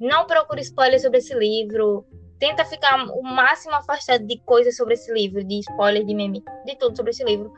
[0.00, 2.04] não procure spoiler sobre esse livro.
[2.40, 6.76] Tenta ficar o máximo afastado de coisas sobre esse livro, de spoiler, de meme, de
[6.76, 7.52] tudo sobre esse livro.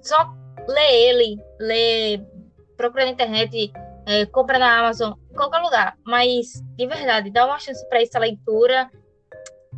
[0.00, 0.32] Só
[0.68, 2.20] lê ele, lê,
[2.76, 3.72] procura na internet,
[4.06, 5.96] é, compra na Amazon, em qualquer lugar.
[6.04, 8.90] Mas, de verdade, dá uma chance para essa leitura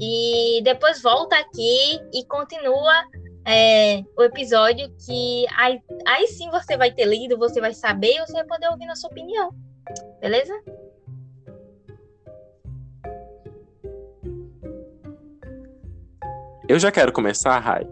[0.01, 3.05] e depois volta aqui e continua
[3.45, 8.21] é, o episódio que aí, aí sim você vai ter lido, você vai saber e
[8.21, 9.51] você vai poder ouvir nossa opinião.
[10.21, 10.53] Beleza?
[16.69, 17.87] Eu já quero começar, Rai,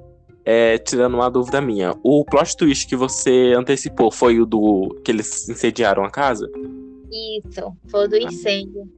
[0.44, 1.94] é, tirando uma dúvida minha.
[2.02, 6.48] O plot twist que você antecipou foi o do que eles incendiaram a casa?
[7.10, 8.88] Isso, foi o do incêndio.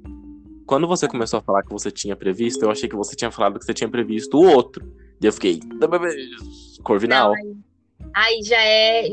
[0.67, 3.59] Quando você começou a falar que você tinha previsto, eu achei que você tinha falado
[3.59, 4.87] que você tinha previsto o outro.
[5.23, 5.61] E eu fiquei.
[6.83, 7.33] Corvinal.
[7.33, 7.57] Não, aí,
[8.15, 9.07] aí, já é.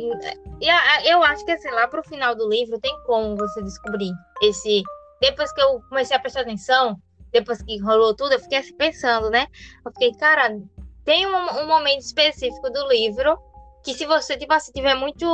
[1.05, 4.81] Eu acho que assim, lá pro final do livro tem como você descobrir esse.
[5.21, 6.99] Depois que eu comecei a prestar atenção,
[7.31, 9.47] depois que rolou tudo, eu fiquei pensando, né?
[9.85, 10.59] Eu fiquei, cara,
[11.05, 13.37] tem um, um, momento específico do livro
[13.83, 15.25] que se você, tipo assim, tiver muito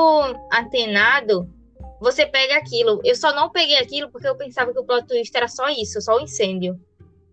[0.52, 1.50] antenado,
[2.02, 3.00] você pega aquilo.
[3.04, 6.02] Eu só não peguei aquilo porque eu pensava que o plot twist era só isso,
[6.02, 6.78] só o incêndio,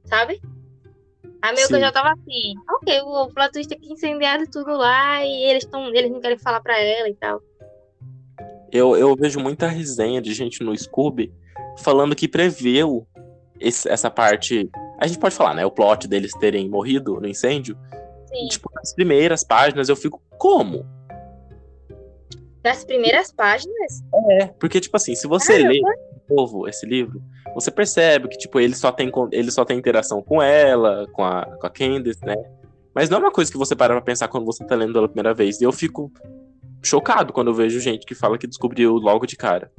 [0.04, 0.40] sabe?
[1.42, 1.72] Aí meio Sim.
[1.72, 5.64] que eu já tava assim, ok, o plot twist aqui incendiado tudo lá e eles,
[5.64, 7.42] tão, eles não querem falar pra ela e tal.
[8.70, 11.32] Eu, eu vejo muita resenha de gente no Scooby
[11.78, 13.06] falando que preveu
[13.60, 14.70] esse, essa parte.
[14.98, 15.66] A gente pode falar, né?
[15.66, 17.76] O plot deles terem morrido no incêndio.
[18.26, 18.46] Sim.
[18.48, 20.86] Tipo, nas primeiras páginas eu fico, como?
[22.64, 24.02] Nas primeiras páginas?
[24.30, 25.72] É, porque, tipo assim, se você Caramba.
[25.72, 25.80] lê
[26.28, 27.22] de novo esse livro,
[27.54, 31.44] você percebe que, tipo, ele só tem, ele só tem interação com ela, com a,
[31.44, 32.36] com a Candice, né?
[32.94, 35.08] Mas não é uma coisa que você para pra pensar quando você tá lendo pela
[35.08, 35.60] primeira vez.
[35.60, 36.12] E eu fico
[36.82, 39.70] chocado quando eu vejo gente que fala que descobriu logo de cara.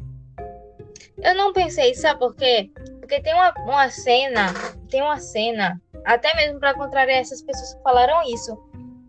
[1.21, 2.69] Eu não pensei, sabe por quê?
[2.99, 4.53] Porque tem uma, uma cena,
[4.89, 8.57] tem uma cena até mesmo para contrariar essas pessoas que falaram isso.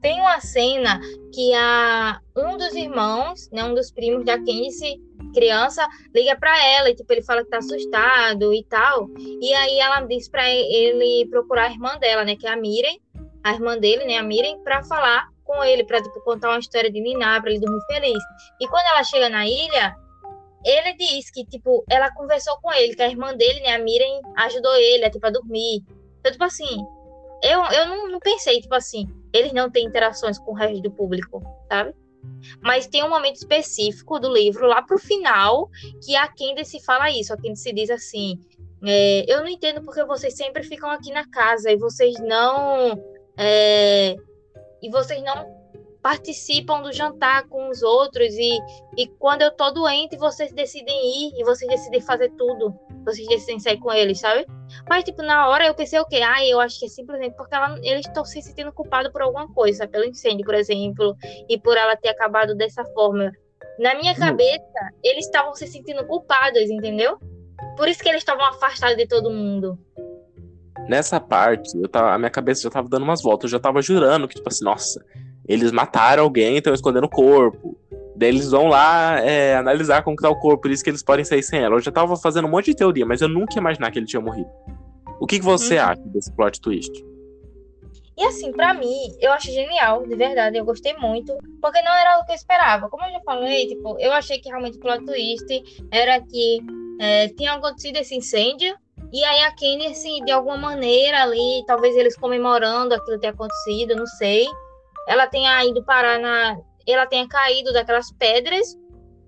[0.00, 1.00] Tem uma cena
[1.32, 5.00] que a, um dos irmãos, né, um dos primos da Candice,
[5.34, 9.08] criança liga para ela e tipo ele fala que tá assustado e tal.
[9.18, 12.98] E aí ela diz para ele procurar a irmã dela, né, que é a Miren,
[13.42, 16.90] a irmã dele, né, a Miren, para falar com ele, para tipo contar uma história
[16.90, 18.22] de Niná, para ele dormir feliz.
[18.60, 19.94] E quando ela chega na ilha,
[20.64, 24.20] ele diz que tipo ela conversou com ele, que a irmã dele, né, a Miren,
[24.36, 25.84] ajudou ele tipo a dormir.
[26.20, 26.78] Então tipo assim,
[27.42, 30.90] eu, eu não, não pensei tipo assim, eles não têm interações com o resto do
[30.90, 31.94] público, sabe?
[32.60, 35.68] Mas tem um momento específico do livro, lá pro final,
[36.04, 37.32] que a Candace fala isso.
[37.32, 38.38] A Candace diz assim:
[38.84, 42.98] é, Eu não entendo porque vocês sempre ficam aqui na casa e vocês não.
[43.36, 44.16] É,
[44.82, 45.53] e vocês não
[46.04, 48.58] participam do jantar com os outros e,
[48.94, 52.74] e quando eu tô doente vocês decidem ir e vocês decidem fazer tudo
[53.06, 54.44] vocês decidem sair com eles sabe
[54.86, 57.54] mas tipo na hora eu pensei o quê ah eu acho que é simplesmente porque
[57.54, 61.16] ela, eles estão se sentindo culpados por alguma coisa pelo incêndio por exemplo
[61.48, 63.32] e por ela ter acabado dessa forma
[63.78, 64.18] na minha hum.
[64.18, 67.18] cabeça eles estavam se sentindo culpados entendeu
[67.78, 69.78] por isso que eles estavam afastados de todo mundo
[70.86, 73.44] Nessa parte, eu tava, a minha cabeça já tava dando umas voltas.
[73.44, 75.02] Eu já tava jurando que, tipo assim, nossa,
[75.46, 77.76] eles mataram alguém, estão escondendo o corpo.
[78.16, 81.02] Daí eles vão lá é, analisar como que tá o corpo, por isso que eles
[81.02, 81.74] podem sair sem ela.
[81.74, 84.06] Eu já tava fazendo um monte de teoria, mas eu nunca ia imaginar que ele
[84.06, 84.48] tinha morrido.
[85.20, 85.84] O que, que você uhum.
[85.84, 87.04] acha desse plot twist?
[88.16, 92.20] E assim, para mim, eu acho genial, de verdade, eu gostei muito, porque não era
[92.20, 92.88] o que eu esperava.
[92.88, 96.60] Como eu já falei, tipo, eu achei que realmente o plot twist era que
[97.00, 98.76] é, tinha acontecido esse incêndio,
[99.12, 103.96] e aí a Kenny, assim, de alguma maneira ali, talvez eles comemorando aquilo ter acontecido,
[103.96, 104.46] não sei,
[105.06, 106.58] ela tenha ido parar na.
[106.86, 108.76] Ela tenha caído daquelas pedras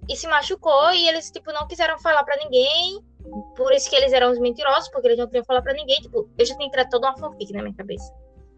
[0.09, 3.01] e se machucou e eles, tipo, não quiseram falar para ninguém.
[3.57, 6.01] Por isso que eles eram os mentirosos, porque eles não queriam falar para ninguém.
[6.01, 8.13] Tipo, eu já tinha criado toda uma fanfic na minha cabeça.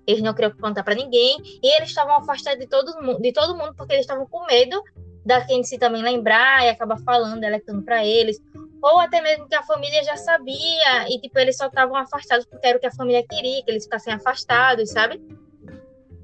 [0.07, 3.57] Eles não queriam contar para ninguém e eles estavam afastados de todo mundo, de todo
[3.57, 4.83] mundo porque eles estavam com medo
[5.25, 8.41] da Candice também lembrar e acabar falando, alertando para eles.
[8.83, 12.67] Ou até mesmo que a família já sabia e, tipo, eles só estavam afastados porque
[12.67, 15.21] era o que a família queria, que eles ficassem afastados, sabe?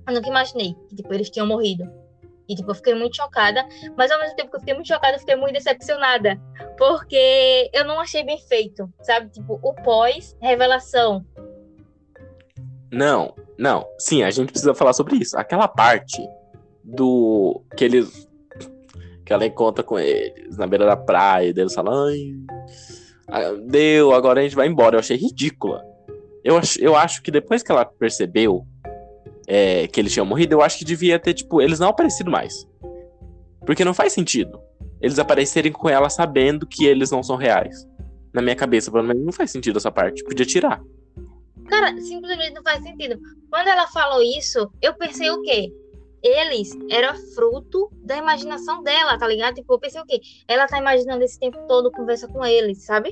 [0.07, 1.85] Eu nunca imaginei que, tipo, eles tinham morrido.
[2.49, 3.67] E, tipo, eu fiquei muito chocada.
[3.97, 6.39] Mas, ao mesmo tempo que eu fiquei muito chocada, eu fiquei muito decepcionada.
[6.77, 9.31] Porque eu não achei bem feito, sabe?
[9.31, 11.25] Tipo, o pós-revelação.
[12.93, 13.87] Não, não.
[13.99, 15.39] Sim, a gente precisa falar sobre isso.
[15.39, 16.23] Aquela parte
[16.83, 17.63] do...
[17.77, 18.29] Que eles...
[19.25, 21.47] Que ela encontra com eles na beira da praia.
[21.47, 22.09] E eles falam...
[23.27, 24.97] Ai, deu, agora a gente vai embora.
[24.97, 25.83] Eu achei ridícula.
[26.45, 28.67] Eu, ach, eu acho que depois que ela percebeu
[29.47, 32.67] é, que eles tinham morrido, eu acho que devia ter, tipo, eles não aparecido mais.
[33.65, 34.61] Porque não faz sentido
[35.05, 37.87] eles aparecerem com ela sabendo que eles não são reais.
[38.33, 40.25] Na minha cabeça, pelo menos, não faz sentido essa parte.
[40.25, 40.81] Podia tirar.
[41.69, 43.21] Cara, simplesmente não faz sentido.
[43.51, 45.71] Quando ela falou isso, eu pensei o quê?
[46.23, 49.57] Eles eram fruto da imaginação dela, tá ligado?
[49.57, 50.23] Tipo, eu pensei o quê?
[50.49, 53.11] Ela tá imaginando esse tempo todo conversa com eles, sabe?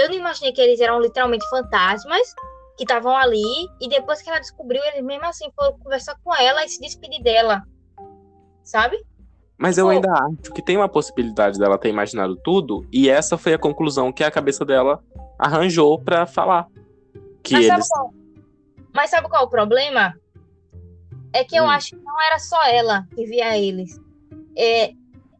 [0.00, 2.34] Eu não imaginei que eles eram literalmente fantasmas
[2.82, 6.64] que estavam ali, e depois que ela descobriu, eles mesmo assim foram conversar com ela
[6.64, 7.62] e se despedir dela.
[8.64, 9.00] Sabe?
[9.56, 13.54] Mas eu ainda acho que tem uma possibilidade dela ter imaginado tudo, e essa foi
[13.54, 15.00] a conclusão que a cabeça dela
[15.38, 16.66] arranjou para falar.
[17.42, 17.86] Que Mas, eles...
[17.86, 18.14] sabe qual...
[18.92, 20.14] Mas sabe qual é o problema?
[21.32, 21.70] É que eu hum.
[21.70, 24.00] acho que não era só ela que via eles.
[24.58, 24.92] É,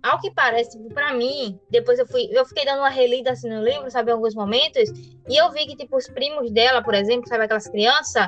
[0.02, 3.62] ao que parece, para mim, depois eu fui, eu fiquei dando uma relida assim no
[3.62, 4.90] livro, sabe, em alguns momentos,
[5.28, 8.26] e eu vi que, tipo, os primos dela, por exemplo, sabe, aquelas crianças,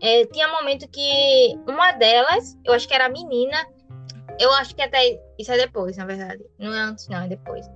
[0.00, 3.66] é, tinha momento que uma delas, eu acho que era a menina,
[4.38, 7.66] eu acho que até, isso é depois, na verdade, não é antes, não, é depois,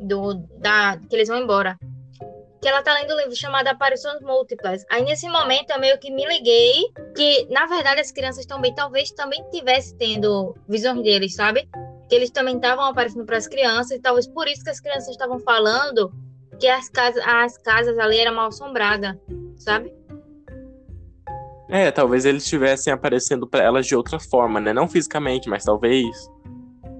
[0.00, 1.78] do, da, que eles vão embora,
[2.60, 4.84] que ela tá lendo um livro chamado Aparições Múltiplas.
[4.90, 6.82] Aí, nesse momento, eu meio que me liguei
[7.14, 11.68] que, na verdade, as crianças também, talvez, também tivessem tendo visões deles, sabe?
[12.08, 15.08] Que eles também estavam aparecendo para as crianças, e talvez por isso que as crianças
[15.08, 16.12] estavam falando
[16.58, 19.16] que as casas, as casas ali eram mal assombradas,
[19.56, 19.92] sabe?
[21.68, 24.72] É, talvez eles estivessem aparecendo para elas de outra forma, né?
[24.72, 26.06] Não fisicamente, mas talvez.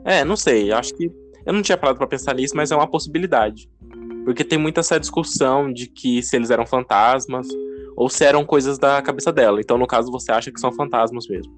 [0.05, 0.73] É, não sei.
[0.73, 1.11] Acho que
[1.45, 3.71] eu não tinha parado para pensar nisso, mas é uma possibilidade.
[4.25, 7.47] Porque tem muita essa discussão de que se eles eram fantasmas
[7.97, 9.61] ou se eram coisas da cabeça dela.
[9.61, 11.53] Então, no caso, você acha que são fantasmas mesmo?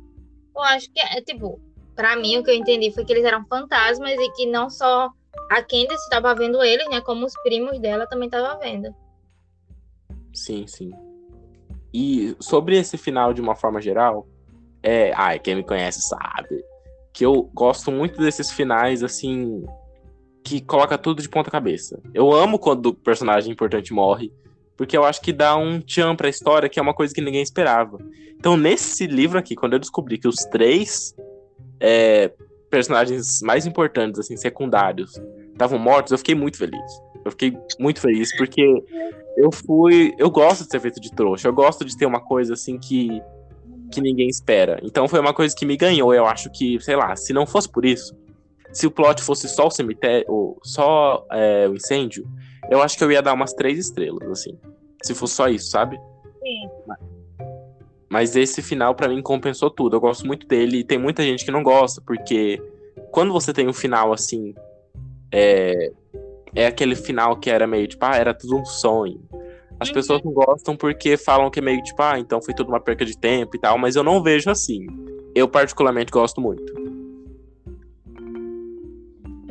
[0.54, 1.58] Eu acho que é, tipo,
[1.98, 5.11] para mim, o que eu entendi foi que eles eram fantasmas e que não só
[5.50, 7.00] a Candace estava vendo eles, né?
[7.00, 8.94] Como os primos dela também estavam vendo.
[10.32, 10.92] Sim, sim.
[11.92, 14.28] E sobre esse final, de uma forma geral,
[14.80, 15.12] é.
[15.16, 16.64] Ai, quem me conhece sabe.
[17.12, 19.64] Que eu gosto muito desses finais, assim.
[20.44, 22.00] Que coloca tudo de ponta cabeça.
[22.14, 24.32] Eu amo quando o personagem importante morre.
[24.76, 27.42] Porque eu acho que dá um tchan pra história, que é uma coisa que ninguém
[27.42, 27.98] esperava.
[28.37, 31.12] Então, nesse livro aqui, quando eu descobri que os três
[31.80, 32.30] é,
[32.70, 35.20] personagens mais importantes, assim, secundários,
[35.52, 36.92] estavam mortos, eu fiquei muito feliz.
[37.24, 38.62] Eu fiquei muito feliz porque
[39.36, 40.14] eu fui.
[40.18, 41.48] Eu gosto de ser feito de trouxa.
[41.48, 43.22] Eu gosto de ter uma coisa assim que,
[43.92, 44.78] que ninguém espera.
[44.82, 46.14] Então foi uma coisa que me ganhou.
[46.14, 48.16] Eu acho que, sei lá, se não fosse por isso,
[48.72, 52.26] se o plot fosse só o cemitério, só é, o incêndio,
[52.70, 54.58] eu acho que eu ia dar umas três estrelas, assim.
[55.02, 55.98] Se fosse só isso, sabe?
[56.42, 56.68] Sim.
[58.09, 59.97] Mas esse final, para mim, compensou tudo.
[59.97, 62.61] Eu gosto muito dele e tem muita gente que não gosta, porque
[63.11, 64.55] quando você tem um final assim.
[65.31, 65.92] É,
[66.55, 69.21] é aquele final que era meio tipo, ah, era tudo um sonho.
[69.79, 69.94] As uhum.
[69.94, 73.05] pessoas não gostam porque falam que é meio tipo, ah, então foi tudo uma perca
[73.05, 74.87] de tempo e tal, mas eu não vejo assim.
[75.35, 76.73] Eu, particularmente, gosto muito.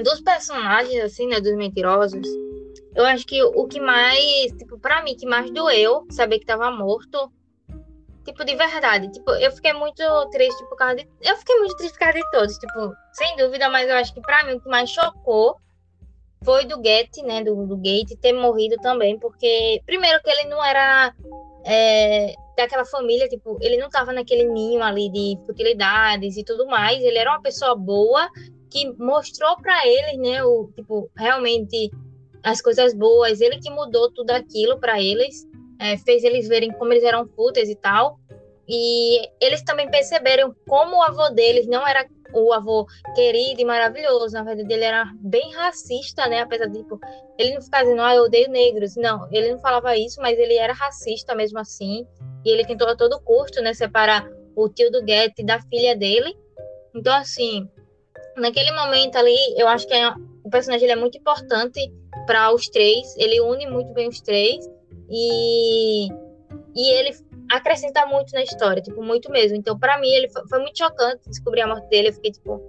[0.04, 2.28] Dos personagens, assim, né, dos mentirosos,
[2.96, 6.70] eu acho que o que mais, tipo, pra mim, que mais doeu saber que tava
[6.72, 7.32] morto
[8.28, 9.10] Tipo, de verdade.
[9.10, 11.08] Tipo, eu fiquei muito triste por causa de.
[11.22, 12.58] Eu fiquei muito triste por causa de todos.
[12.58, 15.56] Tipo, sem dúvida, mas eu acho que pra mim o que mais chocou
[16.44, 17.42] foi do Gate, né?
[17.42, 19.18] Do, do Gate ter morrido também.
[19.18, 21.16] Porque, primeiro, que ele não era.
[21.66, 27.02] É, daquela família, tipo, ele não tava naquele ninho ali de futilidades e tudo mais.
[27.02, 28.30] Ele era uma pessoa boa
[28.70, 31.90] que mostrou para eles, né, o tipo, realmente
[32.44, 35.47] as coisas boas, ele que mudou tudo aquilo para eles
[35.80, 38.20] é, fez eles verem como eles eram fúteis e tal.
[38.68, 42.86] E eles também perceberam como o avô deles não era o avô
[43.16, 44.34] querido e maravilhoso.
[44.34, 46.42] Na verdade, ele era bem racista, né?
[46.42, 47.00] Apesar de, tipo,
[47.38, 48.96] ele não ficar dizendo, ah, eu odeio negros.
[48.98, 52.06] Não, ele não falava isso, mas ele era racista mesmo assim.
[52.44, 53.74] E ele tentou a todo custo, né?
[53.74, 56.36] Separar o tio do Getty da filha dele.
[56.94, 57.70] Então, assim,
[58.36, 60.10] naquele momento ali, eu acho que é,
[60.44, 61.92] o personagem é muito importante
[62.26, 63.16] para os três.
[63.18, 64.68] Ele une muito bem os três.
[65.10, 66.08] E,
[66.76, 67.16] e ele
[67.50, 69.58] acrescenta muito na história, tipo, muito mesmo.
[69.58, 72.10] Então, para mim, ele foi, foi, muito chocante descobrir a morte dele.
[72.10, 72.62] Eu fiquei, tipo,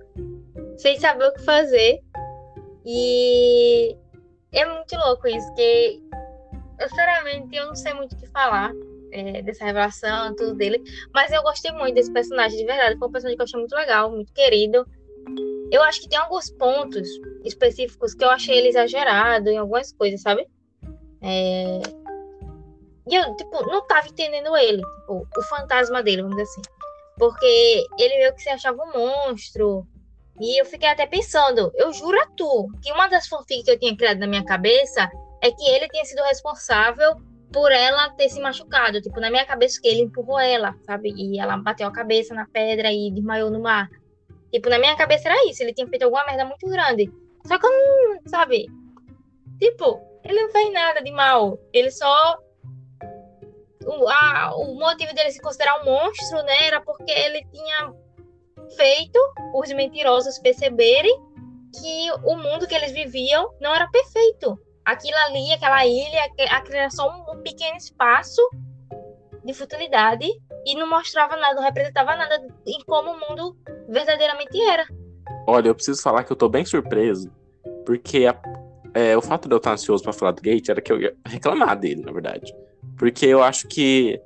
[0.77, 2.01] sem saber o que fazer.
[2.85, 3.97] E
[4.53, 6.03] é muito louco isso, que
[6.81, 8.73] eu, sinceramente, eu não sei muito o que falar
[9.13, 10.83] é, dessa revelação, tudo dele.
[11.13, 12.99] Mas eu gostei muito desse personagem, de verdade.
[12.99, 14.87] Foi um personagem que eu achei muito legal, muito querido.
[15.71, 17.09] Eu acho que tem alguns pontos
[17.45, 20.47] específicos que eu achei ele exagerado em algumas coisas, sabe?
[21.21, 21.81] É,
[23.11, 26.63] e eu, tipo, não tava entendendo ele, tipo, o fantasma dele, vamos dizer assim.
[27.17, 29.87] Porque ele meio que se achava um monstro.
[30.41, 33.79] E eu fiquei até pensando, eu juro a tu, que uma das fanfics que eu
[33.79, 35.11] tinha criado na minha cabeça
[35.43, 37.17] é que ele tinha sido responsável
[37.53, 39.01] por ela ter se machucado.
[39.01, 41.13] Tipo, na minha cabeça que ele empurrou ela, sabe?
[41.17, 43.89] E ela bateu a cabeça na pedra e desmaiou no mar.
[44.53, 47.11] Tipo, na minha cabeça era isso, ele tinha feito alguma merda muito grande.
[47.47, 48.67] Só que eu não, sabe?
[49.61, 51.59] Tipo, ele não fez nada de mal.
[51.73, 52.39] Ele só
[53.89, 57.93] o, a, o motivo dele se considerar um monstro, né, era porque ele tinha
[58.77, 59.19] feito
[59.55, 61.19] os mentirosos perceberem
[61.81, 64.59] que o mundo que eles viviam não era perfeito.
[64.85, 68.41] Aquilo ali, aquela ilha, aquilo era só um, um pequeno espaço
[69.45, 70.27] de futilidade
[70.67, 73.57] e não mostrava nada, não representava nada em como o mundo
[73.89, 74.87] verdadeiramente era.
[75.47, 77.31] Olha, eu preciso falar que eu tô bem surpreso,
[77.87, 78.39] porque a,
[78.95, 81.17] é, o fato de eu estar ansioso para falar do Gate era que eu ia
[81.27, 82.55] reclamar dele, na verdade.
[82.99, 84.21] Porque eu acho que.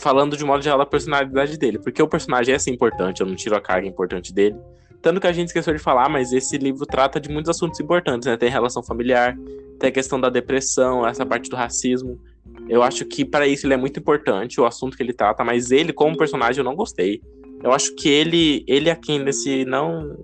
[0.00, 1.78] Falando de modo geral da personalidade dele.
[1.78, 4.56] Porque o personagem é assim importante, eu não tiro a carga importante dele.
[5.02, 8.26] Tanto que a gente esqueceu de falar, mas esse livro trata de muitos assuntos importantes,
[8.26, 8.36] né?
[8.36, 9.36] Tem relação familiar,
[9.78, 12.20] tem a questão da depressão, essa parte do racismo.
[12.68, 15.72] Eu acho que para isso ele é muito importante, o assunto que ele trata, mas
[15.72, 17.20] ele, como personagem, eu não gostei.
[17.62, 20.16] Eu acho que ele, ele é quem nesse não.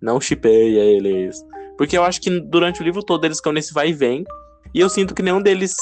[0.00, 1.42] Não chipeia eles.
[1.78, 4.24] Porque eu acho que durante o livro todo eles ficam nesse vai e vem.
[4.74, 5.76] E eu sinto que nenhum deles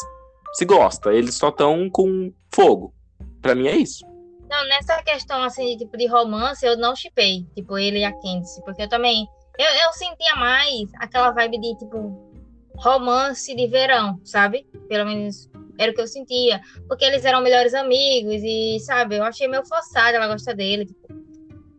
[0.53, 1.13] se gosta.
[1.13, 2.95] Eles só estão com fogo.
[3.41, 4.05] Para mim é isso.
[4.49, 8.13] Não, nessa questão assim de tipo de romance, eu não chipei, tipo ele e a
[8.13, 9.27] Candice, porque eu também
[9.61, 12.31] eu, eu sentia mais aquela vibe de tipo
[12.77, 14.67] romance de verão, sabe?
[14.89, 19.25] Pelo menos era o que eu sentia, porque eles eram melhores amigos e, sabe, eu
[19.25, 21.09] achei meio forçado ela gosta dele, tipo,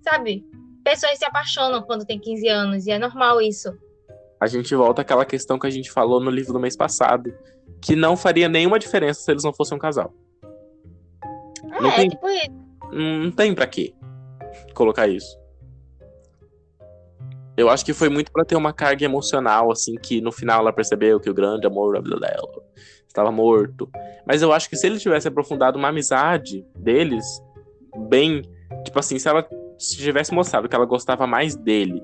[0.02, 0.46] sabe?
[0.84, 3.72] Pessoas se apaixonam quando tem 15 anos e é normal isso.
[4.40, 7.32] A gente volta àquela questão que a gente falou no livro do mês passado,
[7.82, 10.14] que não faria nenhuma diferença se eles não fossem um casal.
[11.64, 12.28] É, não tem, tipo.
[12.91, 13.93] Não tem pra quê
[14.74, 15.39] colocar isso.
[17.56, 20.74] Eu acho que foi muito para ter uma carga emocional, assim, que no final ela
[20.74, 22.64] percebeu que o grande amor dela
[23.08, 23.89] estava morto.
[24.26, 27.26] Mas eu acho que se ele tivesse aprofundado uma amizade deles,
[28.10, 28.41] bem.
[28.86, 29.47] Tipo assim, se ela
[29.78, 32.01] se tivesse mostrado que ela gostava mais dele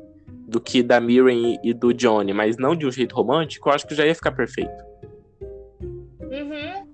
[0.47, 3.88] do que da Mirren e do Johnny, mas não de um jeito romântico, eu acho
[3.88, 4.87] que já ia ficar perfeito.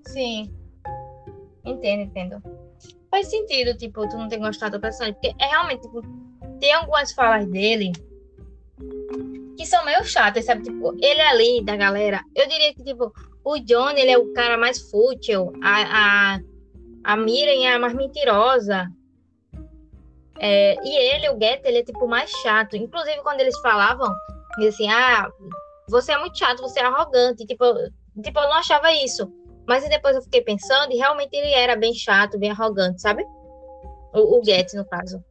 [0.06, 0.54] Sim.
[1.66, 2.43] Entendo, entendo.
[3.10, 5.14] Faz sentido, tipo, tu não ter gostado do personagem.
[5.14, 6.01] Porque é realmente, tipo,
[6.60, 7.91] tem algumas falas dele
[9.58, 10.64] que são meio chatas, sabe?
[10.64, 14.58] Tipo, ele ali da galera, eu diria que, tipo, o John, ele é o cara
[14.58, 16.39] mais fútil, a, a,
[17.04, 18.89] a é a mais mentirosa.
[20.39, 22.76] É, e ele, o Get, ele é, tipo, mais chato.
[22.76, 24.14] Inclusive, quando eles falavam,
[24.68, 25.30] assim, ah,
[25.88, 27.45] você é muito chato, você é arrogante.
[27.45, 27.66] Tipo,
[28.22, 29.32] tipo, eu não achava isso.
[29.68, 33.24] Mas depois eu fiquei pensando e realmente ele era bem chato, bem arrogante, sabe?
[34.14, 35.24] O, o Get, no caso.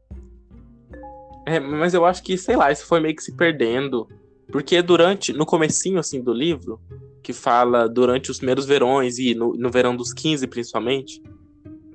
[1.46, 4.08] É, mas eu acho que, sei lá, isso foi meio que se perdendo.
[4.50, 6.80] Porque durante, no comecinho, assim, do livro,
[7.22, 11.22] que fala durante os primeiros verões e no, no verão dos 15, principalmente,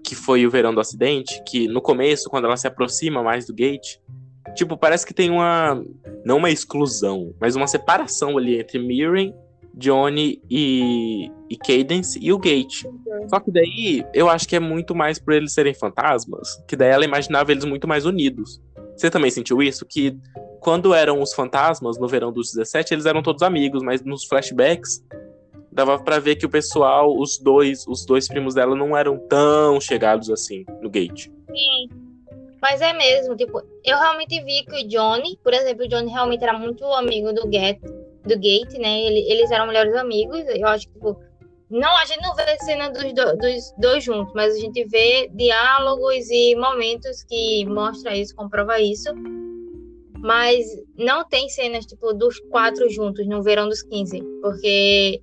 [0.04, 3.54] que foi o verão do acidente, que no começo, quando ela se aproxima mais do
[3.54, 3.98] gate,
[4.56, 5.84] tipo, parece que tem uma,
[6.24, 9.36] não uma exclusão, mas uma separação ali entre Mirren
[9.78, 12.84] Johnny e, e Cadence e o Gate.
[12.84, 13.30] Uhum.
[13.30, 16.90] Só que daí eu acho que é muito mais por eles serem fantasmas, que daí
[16.90, 18.60] ela imaginava eles muito mais unidos.
[18.96, 19.86] Você também sentiu isso?
[19.86, 20.18] Que
[20.60, 25.04] quando eram os fantasmas no verão dos 17, eles eram todos amigos, mas nos flashbacks
[25.72, 29.80] dava para ver que o pessoal, os dois, os dois primos dela não eram tão
[29.80, 31.28] chegados assim no Gate.
[31.28, 31.90] Sim.
[32.60, 36.44] Mas é mesmo, tipo, eu realmente vi que o Johnny, por exemplo, o Johnny realmente
[36.44, 37.80] era muito amigo do Get,
[38.28, 39.02] do Gate, né?
[39.04, 40.40] Ele, eles eram melhores amigos.
[40.48, 41.20] Eu acho que, tipo,
[41.70, 45.30] não, a gente não vê cena dos, do, dos dois juntos, mas a gente vê
[45.34, 49.10] diálogos e momentos que mostra isso, comprova isso.
[50.20, 50.66] Mas
[50.98, 54.22] não tem cenas, tipo, dos quatro juntos no verão dos 15.
[54.42, 55.22] Porque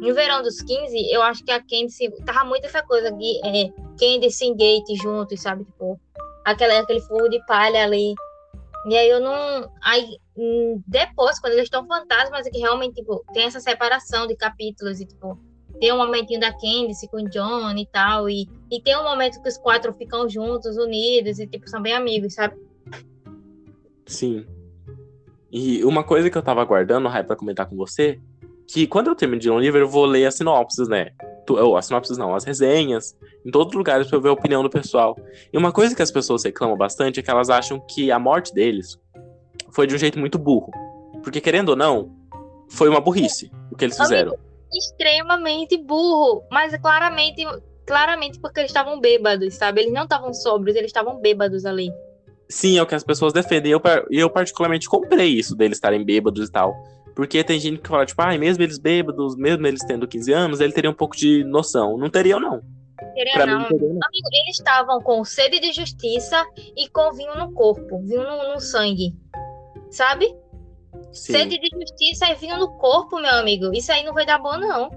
[0.00, 3.68] no verão dos 15, eu acho que a Candice tava muito essa coisa de é,
[3.98, 5.64] Candice e Gate juntos, sabe?
[5.64, 6.00] Tipo,
[6.44, 8.14] aquela, aquele fogo de palha ali.
[8.88, 9.70] E aí eu não.
[9.82, 10.18] Aí
[10.86, 15.06] depois, quando eles estão fantasmas, é que realmente tipo, tem essa separação de capítulos e
[15.06, 15.38] tipo,
[15.80, 18.28] tem um momentinho da Candice com o John e tal.
[18.28, 21.94] E, e tem um momento que os quatro ficam juntos, unidos, e tipo, são bem
[21.94, 22.54] amigos, sabe?
[24.04, 24.46] Sim.
[25.50, 28.20] E uma coisa que eu tava aguardando, Rai, pra comentar com você,
[28.68, 31.12] que quando eu termino de ler um livro, eu vou ler as sinopses, né?
[31.48, 34.62] Ou as sinopses não, as resenhas, em todos os lugares para eu ver a opinião
[34.62, 35.16] do pessoal.
[35.50, 38.52] E uma coisa que as pessoas reclamam bastante é que elas acham que a morte
[38.52, 38.98] deles
[39.70, 40.70] foi de um jeito muito burro.
[41.22, 42.10] Porque, querendo ou não,
[42.68, 44.36] foi uma burrice o que eles fizeram.
[44.72, 47.44] Extremamente burro, mas claramente,
[47.86, 49.82] claramente porque eles estavam bêbados, sabe?
[49.82, 51.90] Eles não estavam sóbrios, eles estavam bêbados ali.
[52.48, 53.70] Sim, é o que as pessoas defendem.
[53.70, 56.74] E eu, eu particularmente comprei isso deles estarem bêbados e tal.
[57.14, 60.60] Porque tem gente que fala, tipo, ah, mesmo eles bêbados, mesmo eles tendo 15 anos,
[60.60, 61.96] ele teria um pouco de noção.
[61.96, 62.60] Não teriam, não.
[63.14, 63.60] Teria não.
[63.60, 64.00] Mim, teria, não.
[64.04, 66.44] Amigo, eles estavam com sede de justiça
[66.76, 69.14] e com vinho no corpo, vinho no, no sangue.
[69.96, 70.26] Sabe?
[71.10, 71.32] Sim.
[71.32, 73.72] Sede de justiça e vinho no corpo, meu amigo.
[73.72, 74.90] Isso aí não vai dar bom, não.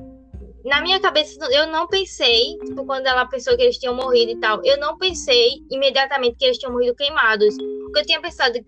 [0.66, 4.40] Na minha cabeça, eu não pensei, tipo, quando ela pensou que eles tinham morrido e
[4.42, 7.56] tal, eu não pensei imediatamente que eles tinham morrido queimados.
[7.56, 8.60] Porque eu tinha pensado.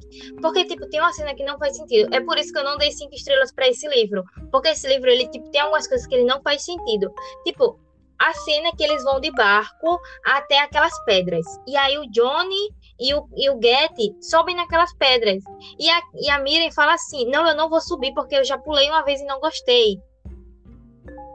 [0.42, 2.16] Porque, tipo, tem uma cena que não faz sentido.
[2.16, 4.24] É por isso que eu não dei cinco estrelas para esse livro.
[4.50, 7.14] Porque esse livro, ele, tipo, tem algumas coisas que ele não faz sentido.
[7.46, 7.78] Tipo,
[8.18, 11.46] a cena que eles vão de barco até aquelas pedras.
[11.68, 12.70] E aí o Johnny
[13.02, 15.44] e o, e o Getty sobem naquelas pedras.
[15.80, 18.58] E a, e a Miriam fala assim: Não, eu não vou subir porque eu já
[18.58, 20.00] pulei uma vez e não gostei.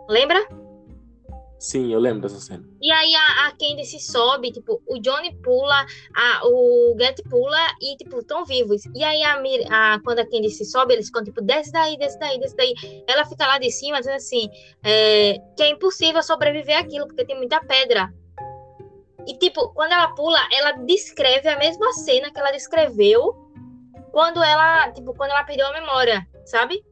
[0.09, 0.47] Lembra?
[1.59, 2.63] Sim, eu lembro dessa cena.
[2.81, 7.97] E aí a, a Candice sobe, tipo, o Johnny pula, a, o Get pula e,
[7.97, 8.83] tipo, estão vivos.
[8.95, 12.39] E aí a, a, quando a Candice sobe, eles ficam, tipo, desce daí, desce daí,
[12.39, 12.75] desce daí.
[13.09, 14.49] Ela fica lá de cima dizendo assim,
[14.85, 18.13] é, que é impossível sobreviver aquilo, porque tem muita pedra.
[19.27, 23.35] E, tipo, quando ela pula, ela descreve a mesma cena que ela descreveu
[24.13, 26.85] quando ela, tipo, quando ela perdeu a memória, sabe?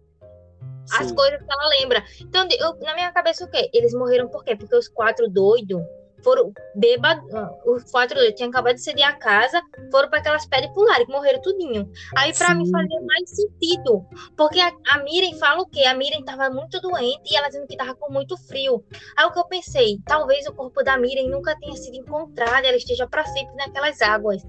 [0.92, 2.04] as coisas que ela lembra.
[2.20, 3.70] Então, eu, na minha cabeça, o quê?
[3.72, 4.54] Eles morreram por quê?
[4.54, 5.80] Porque os quatro doidos
[6.24, 7.24] foram bêbados,
[7.66, 11.42] os quatro tinham acabado de ceder a casa, foram para aquelas pedras e pularam, morreram
[11.42, 11.88] tudinho.
[12.16, 14.04] Aí para mim fazia mais sentido,
[14.36, 15.84] porque a, a Miren fala o quê?
[15.84, 18.84] A Miren estava muito doente e ela dizendo que estava com muito frio.
[19.16, 22.76] Aí o que eu pensei, talvez o corpo da Miren nunca tenha sido encontrado, ela
[22.76, 24.42] esteja para sempre naquelas águas.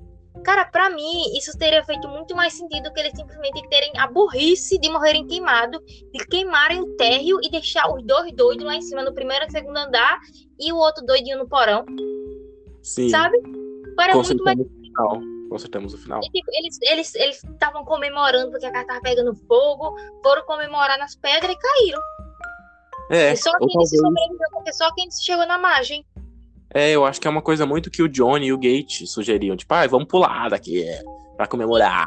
[0.46, 4.78] Cara, para mim, isso teria feito muito mais sentido que eles simplesmente terem a burrice
[4.78, 5.82] de morrerem queimados,
[6.14, 9.52] de queimarem o térreo e deixar os dois doidos lá em cima, no primeiro e
[9.52, 10.20] segundo andar,
[10.60, 11.84] e o outro doidinho no porão.
[12.84, 13.10] Sim.
[13.10, 13.36] Sabe?
[13.96, 14.60] Para muito mais.
[14.60, 15.22] O final.
[15.50, 16.20] Consertamos o final.
[16.24, 16.48] E, tipo,
[16.84, 21.58] eles eles estavam comemorando porque a casa tava pegando fogo, foram comemorar nas pedras e
[21.58, 22.02] caíram.
[23.10, 23.90] É, e só quem talvez...
[23.90, 26.06] sobreviveu, porque só quem chegou na margem.
[26.76, 29.56] É, eu acho que é uma coisa muito que o Johnny e o Gate sugeriam.
[29.56, 30.86] Tipo, ah, vamos pular daqui
[31.38, 32.06] pra comemorar.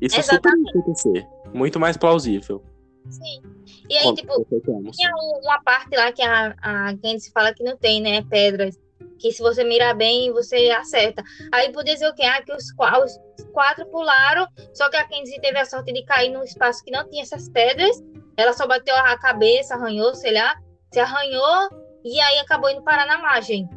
[0.00, 0.62] Isso Exatamente.
[0.62, 1.26] é super acontecer.
[1.52, 2.64] Muito mais plausível.
[3.10, 3.42] Sim.
[3.90, 4.46] E aí, tipo,
[4.92, 5.10] tinha
[5.42, 8.22] uma parte lá que a, a Candice fala que não tem, né?
[8.22, 8.78] Pedras.
[9.18, 11.22] Que se você mirar bem, você acerta.
[11.52, 12.22] Aí podia dizer o quê?
[12.22, 16.30] Ah, que os, os quatro pularam, só que a Kenzie teve a sorte de cair
[16.30, 18.02] num espaço que não tinha essas pedras.
[18.38, 20.54] Ela só bateu a cabeça, arranhou, sei lá,
[20.92, 23.68] se arranhou e aí acabou indo parar na margem.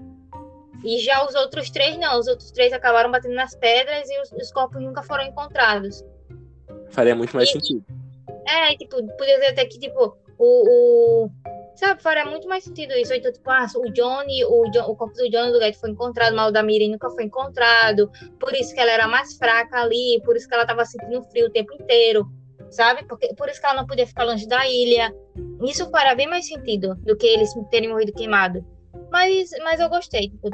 [0.84, 4.32] E já os outros três não, os outros três acabaram batendo nas pedras e os,
[4.32, 6.04] os corpos nunca foram encontrados.
[6.90, 7.86] Faria muito mais e, sentido.
[8.48, 11.30] É, tipo, podia dizer até que, tipo, o, o,
[11.76, 13.14] Sabe, faria muito mais sentido isso.
[13.14, 16.36] Então, tipo, ah, o Johnny, o, John, o corpo do Johnny do Guedes foi encontrado,
[16.36, 18.12] mas o da Miriam nunca foi encontrado.
[18.40, 21.48] Por isso que ela era mais fraca ali, por isso que ela tava sentindo frio
[21.48, 22.28] o tempo inteiro,
[22.72, 23.06] sabe?
[23.06, 25.14] Porque, por isso que ela não podia ficar longe da ilha.
[25.64, 28.66] Isso faria bem mais sentido do que eles terem morrido queimado.
[29.12, 30.50] Mas, mas eu gostei tipo,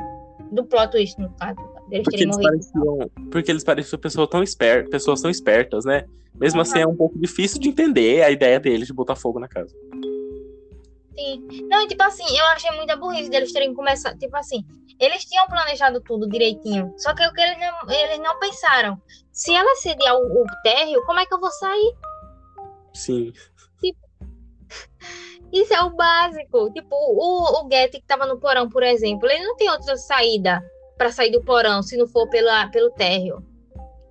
[0.51, 1.57] do plot twist, no caso.
[1.89, 6.05] Deles porque, eles pareciam, porque eles pareciam pessoas tão, esper, pessoas tão espertas, né?
[6.35, 6.61] Mesmo uhum.
[6.61, 9.75] assim, é um pouco difícil de entender a ideia deles de botar fogo na casa.
[11.17, 11.47] Sim.
[11.67, 14.17] Não, tipo assim, eu achei muita burrice deles terem começado.
[14.19, 14.63] Tipo assim,
[14.99, 16.93] eles tinham planejado tudo direitinho.
[16.97, 19.01] Só que o que eles não, eles não pensaram.
[19.31, 21.95] Se ela sediar o, o térreo, como é que eu vou sair?
[22.97, 23.31] Sim.
[23.79, 23.99] Tipo,
[25.53, 26.71] isso é o básico.
[26.73, 30.63] Tipo, o, o Getty que tava no porão, por exemplo, ele não tem outra saída
[30.97, 33.43] para sair do porão se não for pela, pelo térreo.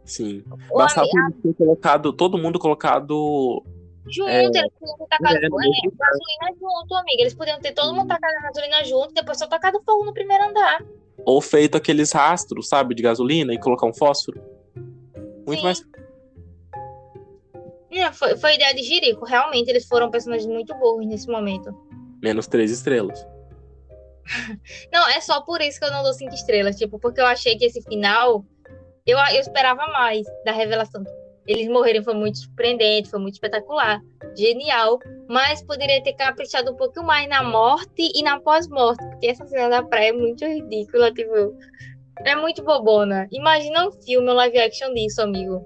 [0.04, 0.44] Sim.
[0.72, 1.08] Bastava
[1.42, 3.64] ter colocado, todo mundo colocado
[4.08, 7.22] Junto, é, eles podiam ter tacado é, é, gasolina junto, amiga.
[7.22, 10.44] Eles podiam ter todo mundo tacado a gasolina junto, depois só tacado fogo no primeiro
[10.44, 10.84] andar.
[11.24, 14.40] Ou feito aqueles rastros, sabe, de gasolina e colocar um fósforo.
[15.44, 15.64] Muito Sim.
[15.64, 15.82] mais.
[17.96, 19.24] Não, foi, foi ideia de Jirico.
[19.24, 21.74] Realmente, eles foram personagens muito burros nesse momento.
[22.22, 23.26] Menos três estrelas.
[24.92, 26.76] não, é só por isso que eu não dou cinco estrelas.
[26.76, 28.44] Tipo, porque eu achei que esse final.
[29.06, 31.04] Eu, eu esperava mais da revelação
[31.46, 34.00] eles morrerem foi muito surpreendente, foi muito espetacular,
[34.36, 39.46] genial, mas poderia ter caprichado um pouco mais na morte e na pós-morte, porque essa
[39.46, 41.56] cena da praia é muito ridícula, tipo,
[42.24, 43.28] é muito bobona.
[43.30, 45.64] Imagina um filme, um live action disso, amigo.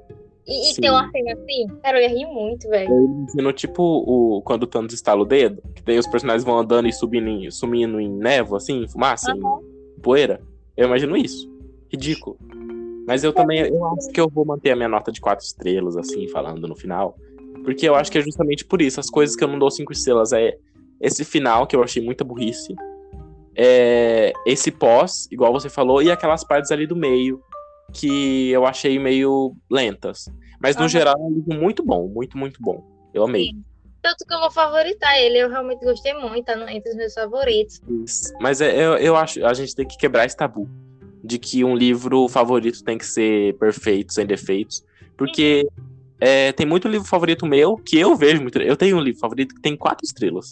[0.51, 2.91] E, e ter uma cena assim, cara, eu ia rir muito, velho.
[2.91, 6.89] Imagino, tipo, o, quando o Thanos estala o dedo, que daí os personagens vão andando
[6.89, 9.61] e subindo, sumindo em névoa, assim, em fumaça, uhum.
[9.97, 10.41] em poeira.
[10.77, 11.49] Eu imagino isso.
[11.89, 12.37] Ridículo.
[13.07, 15.97] Mas eu também eu acho que eu vou manter a minha nota de quatro estrelas,
[15.97, 17.17] assim, falando no final.
[17.65, 18.99] Porque eu acho que é justamente por isso.
[18.99, 20.57] As coisas que eu não dou cinco estrelas é
[21.01, 22.75] esse final, que eu achei muita burrice.
[23.57, 27.41] É esse pós, igual você falou, e aquelas partes ali do meio,
[27.93, 30.29] que eu achei meio lentas.
[30.61, 32.85] Mas no geral é um livro muito bom, muito, muito bom.
[33.15, 33.47] Eu amei.
[33.47, 33.65] Sim.
[34.03, 37.83] Tanto que eu vou favoritar ele, eu realmente gostei muito, tá entre os meus favoritos.
[38.05, 38.33] Isso.
[38.41, 40.69] Mas é, eu, eu acho, a gente tem que quebrar esse tabu
[41.23, 44.83] de que um livro favorito tem que ser perfeito, sem defeitos.
[45.19, 45.69] Porque
[46.19, 48.59] é, tem muito livro favorito meu que eu vejo muito.
[48.59, 50.51] Eu tenho um livro favorito que tem quatro estrelas.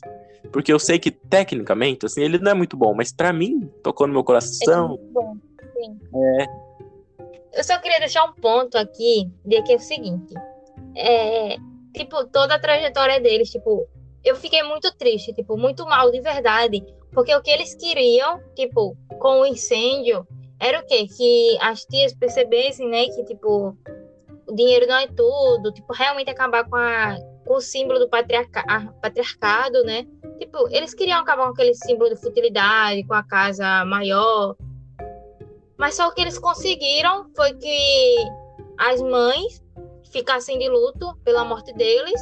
[0.53, 4.07] Porque eu sei que, tecnicamente, assim, ele não é muito bom, mas para mim, tocou
[4.07, 4.85] no meu coração.
[4.85, 5.37] É muito bom,
[5.75, 5.99] sim.
[6.41, 6.68] É.
[7.59, 10.33] Eu só queria deixar um ponto aqui, de que é o seguinte.
[10.95, 11.57] É,
[11.93, 13.85] tipo, toda a trajetória deles, tipo,
[14.25, 16.87] eu fiquei muito triste, tipo, muito mal de verdade.
[17.13, 20.25] Porque o que eles queriam, tipo, com o incêndio,
[20.61, 21.09] era o quê?
[21.09, 23.77] Que as tias percebessem, né, que, tipo,
[24.47, 28.63] o dinheiro não é tudo, tipo, realmente acabar com, a, com o símbolo do patriarca,
[29.03, 30.07] patriarcado, né?
[30.39, 34.55] Tipo, eles queriam acabar com aquele símbolo de futilidade, com a casa maior.
[35.79, 38.17] Mas só o que eles conseguiram foi que
[38.77, 39.63] as mães
[40.11, 42.21] ficassem de luto pela morte deles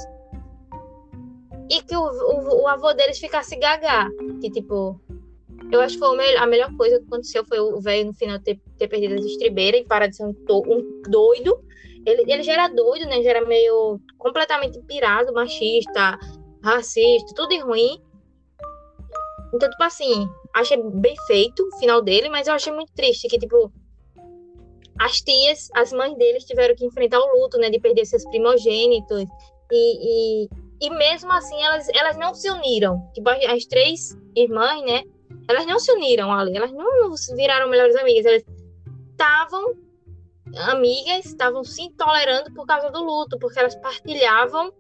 [1.71, 4.09] e que o, o, o avô deles ficasse gaga.
[4.41, 5.01] Que, tipo,
[5.73, 8.61] eu acho que foi a melhor coisa que aconteceu foi o velho no final ter,
[8.79, 11.59] ter perdido as estribeiras e parar de ser um, um doido.
[12.05, 13.23] Ele, ele já era doido, né?
[13.23, 16.19] Já era meio completamente pirado, machista,
[16.63, 18.01] racista, tudo de ruim.
[19.53, 20.29] Então, tipo assim,
[20.61, 23.71] achei bem feito o final dele, mas eu achei muito triste que, tipo,
[24.99, 27.69] as tias, as mães deles tiveram que enfrentar o luto, né?
[27.69, 29.25] De perder seus primogênitos.
[29.71, 30.49] E, e,
[30.81, 32.99] e mesmo assim, elas, elas não se uniram.
[33.13, 35.03] Tipo, as três irmãs, né?
[35.49, 38.43] Elas não se uniram ali, elas não viraram melhores amigas, elas
[39.11, 39.75] estavam
[40.69, 44.73] amigas, estavam se intolerando por causa do luto, porque elas partilhavam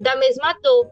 [0.00, 0.86] da mesma dor.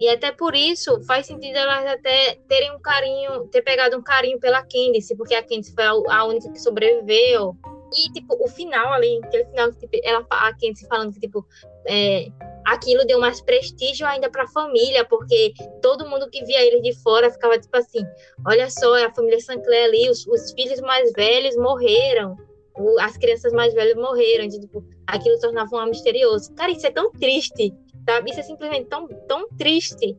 [0.00, 4.40] E até por isso faz sentido elas até terem um carinho, ter pegado um carinho
[4.40, 7.56] pela Candice, porque a Candice foi a única que sobreviveu.
[7.92, 11.46] E, tipo, o final ali, aquele final, tipo, ela, a Candice falando que, tipo,
[11.86, 12.26] é,
[12.64, 16.92] aquilo deu mais prestígio ainda para a família, porque todo mundo que via eles de
[17.02, 18.04] fora ficava tipo assim:
[18.46, 22.36] olha só, é a família Sancler ali, os, os filhos mais velhos morreram,
[23.00, 26.52] as crianças mais velhas morreram, tipo, aquilo tornava um misterioso.
[26.54, 27.72] Cara, isso é tão triste,
[28.06, 28.30] sabe?
[28.30, 30.16] Isso é simplesmente tão, tão triste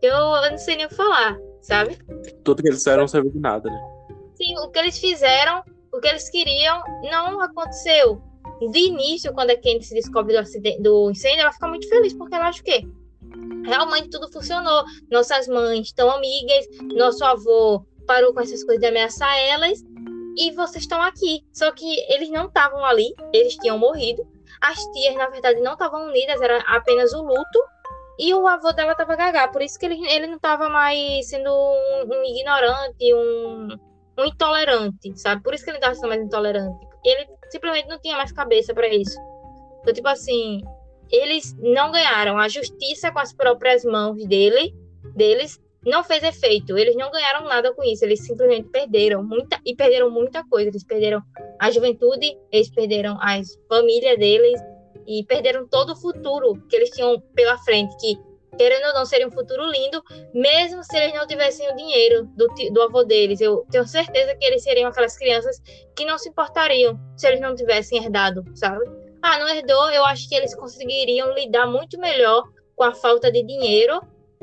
[0.00, 1.98] que eu, eu não sei nem o que falar, sabe?
[2.44, 3.80] Tudo que eles fizeram não serviu de nada, né?
[4.34, 8.20] Sim, o que eles fizeram, o que eles queriam, não aconteceu.
[8.70, 12.14] De início, quando a Candy se descobre do, acidente, do incêndio, ela fica muito feliz,
[12.14, 12.86] porque ela acha o quê?
[13.64, 14.84] Realmente tudo funcionou.
[15.10, 19.82] Nossas mães estão amigas, nosso avô parou com essas coisas de ameaçar elas,
[20.36, 21.44] e vocês estão aqui.
[21.52, 24.26] Só que eles não estavam ali, eles tinham morrido.
[24.66, 27.64] As tias, na verdade, não estavam unidas, era apenas o luto.
[28.18, 31.50] E o avô dela estava gagá, por isso que ele, ele não estava mais sendo
[31.50, 33.68] um, um ignorante, um,
[34.18, 35.42] um, intolerante, sabe?
[35.42, 36.86] Por isso que ele estava sendo mais intolerante.
[37.04, 39.20] Ele simplesmente não tinha mais cabeça para isso.
[39.82, 40.62] Então, tipo assim,
[41.10, 44.74] eles não ganharam a justiça com as próprias mãos dele,
[45.14, 46.76] deles, não fez efeito.
[46.76, 48.04] Eles não ganharam nada com isso.
[48.04, 50.68] Eles simplesmente perderam muita e perderam muita coisa.
[50.68, 51.22] Eles perderam
[51.60, 54.60] a juventude, eles perderam as famílias deles
[55.06, 58.18] e perderam todo o futuro que eles tinham pela frente, que
[58.58, 60.02] querendo ou não seria um futuro lindo,
[60.34, 63.40] mesmo se eles não tivessem o dinheiro do, do avô deles.
[63.40, 65.60] Eu tenho certeza que eles seriam aquelas crianças
[65.94, 68.84] que não se importariam se eles não tivessem herdado, sabe?
[69.22, 73.42] Ah, não herdou, eu acho que eles conseguiriam lidar muito melhor com a falta de
[73.42, 74.00] dinheiro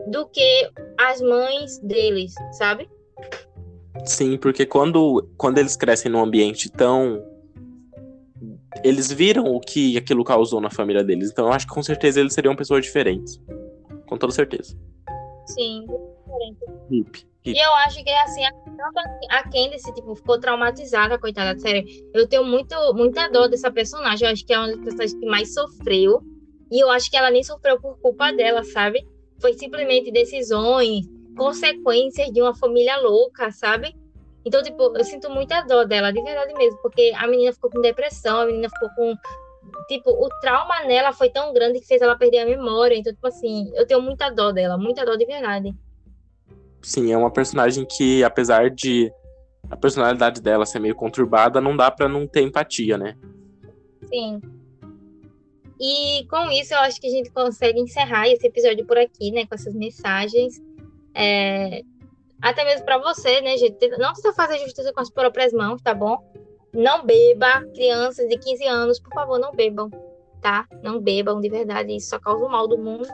[0.07, 2.89] do que as mães deles, sabe?
[4.05, 7.23] Sim, porque quando, quando eles crescem num ambiente tão.
[8.83, 11.31] Eles viram o que aquilo causou na família deles.
[11.31, 13.39] Então eu acho que com certeza eles seriam pessoas diferentes.
[14.07, 14.77] Com toda certeza.
[15.45, 16.59] Sim, diferente.
[16.89, 17.57] Hip, hip.
[17.57, 18.41] E eu acho que assim,
[19.29, 21.85] a Candice tipo, ficou traumatizada, coitada, sério.
[22.13, 24.27] Eu tenho muito, muita dor dessa personagem.
[24.27, 26.21] Eu acho que é uma das personagens que mais sofreu.
[26.71, 29.07] E eu acho que ela nem sofreu por culpa dela, sabe?
[29.43, 33.93] Foi simplesmente decisões, consequências de uma família louca, sabe?
[34.45, 37.81] Então, tipo, eu sinto muita dor dela, de verdade mesmo, porque a menina ficou com
[37.81, 39.13] depressão, a menina ficou com.
[39.89, 42.95] Tipo, o trauma nela foi tão grande que fez ela perder a memória.
[42.95, 45.75] Então, tipo assim, eu tenho muita dor dela, muita dor de verdade.
[46.81, 49.11] Sim, é uma personagem que, apesar de
[49.69, 53.17] a personalidade dela ser meio conturbada, não dá para não ter empatia, né?
[54.07, 54.41] Sim.
[55.85, 59.45] E com isso, eu acho que a gente consegue encerrar esse episódio por aqui, né?
[59.45, 60.61] Com essas mensagens.
[61.13, 61.83] É...
[62.41, 63.89] Até mesmo para você, né, gente?
[63.97, 66.17] Não precisa fazer justiça com as próprias mãos, tá bom?
[66.73, 67.65] Não beba.
[67.73, 69.91] Crianças de 15 anos, por favor, não bebam,
[70.41, 70.65] tá?
[70.81, 71.93] Não bebam, de verdade.
[71.93, 73.05] Isso só causa o mal do mundo.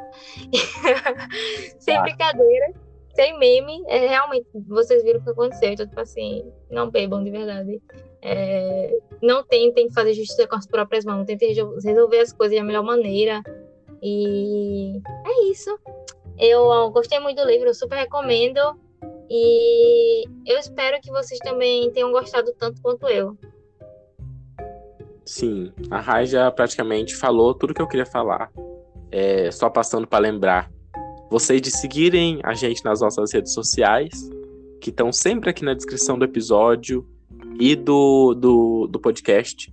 [1.79, 2.03] Sem ah.
[2.03, 2.71] brincadeira
[3.19, 5.73] sem meme, é, realmente, vocês viram o que aconteceu.
[5.73, 7.81] Então, tipo assim, não bebam de verdade.
[8.21, 11.53] É, não tentem fazer justiça com as próprias mãos, tentem
[11.83, 13.41] resolver as coisas da melhor maneira.
[14.01, 15.77] E é isso.
[16.37, 18.59] Eu gostei muito do livro, super recomendo.
[19.29, 23.37] E eu espero que vocês também tenham gostado tanto quanto eu.
[25.23, 28.51] Sim, a Rai já praticamente falou tudo que eu queria falar.
[29.11, 30.71] É, só passando para lembrar
[31.29, 34.29] vocês de seguirem a gente nas nossas redes sociais,
[34.81, 37.07] que estão sempre aqui na descrição do episódio
[37.59, 39.71] e do, do, do podcast.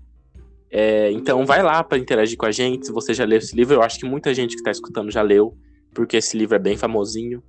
[0.71, 2.87] É, então vai lá para interagir com a gente.
[2.87, 5.23] Se você já leu esse livro, eu acho que muita gente que está escutando já
[5.23, 5.57] leu,
[5.95, 7.43] porque esse livro é bem famosinho.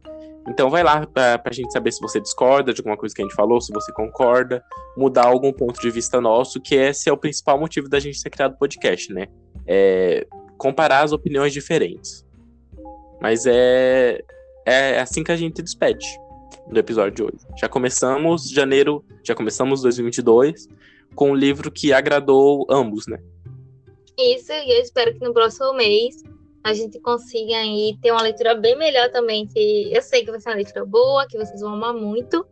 [0.47, 3.25] Então vai lá para a gente saber se você discorda de alguma coisa que a
[3.25, 4.63] gente falou, se você concorda,
[4.95, 8.29] mudar algum ponto de vista nosso, que esse é o principal motivo da gente ter
[8.29, 9.27] criado o podcast, né?
[9.65, 10.25] É
[10.57, 12.25] comparar as opiniões diferentes.
[13.21, 14.21] Mas é,
[14.65, 16.07] é assim que a gente despede
[16.70, 17.45] do episódio de hoje.
[17.57, 20.68] Já começamos janeiro, já começamos 2022
[21.15, 23.20] com um livro que agradou ambos, né?
[24.18, 26.24] Isso, e eu espero que no próximo mês
[26.63, 30.39] a gente consiga aí ter uma leitura bem melhor também, que eu sei que vai
[30.39, 32.45] ser uma leitura boa, que vocês vão amar muito.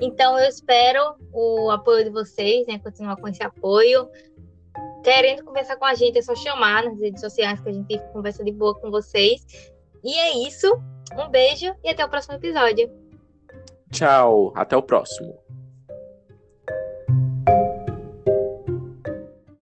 [0.00, 2.78] Então eu espero o apoio de vocês, né?
[2.78, 4.08] Continuar com esse apoio.
[5.02, 8.44] Querendo conversar com a gente, é só chamar nas redes sociais que a gente conversa
[8.44, 9.44] de boa com vocês.
[10.04, 10.70] E é isso.
[11.18, 12.90] Um beijo e até o próximo episódio.
[13.90, 15.34] Tchau, até o próximo.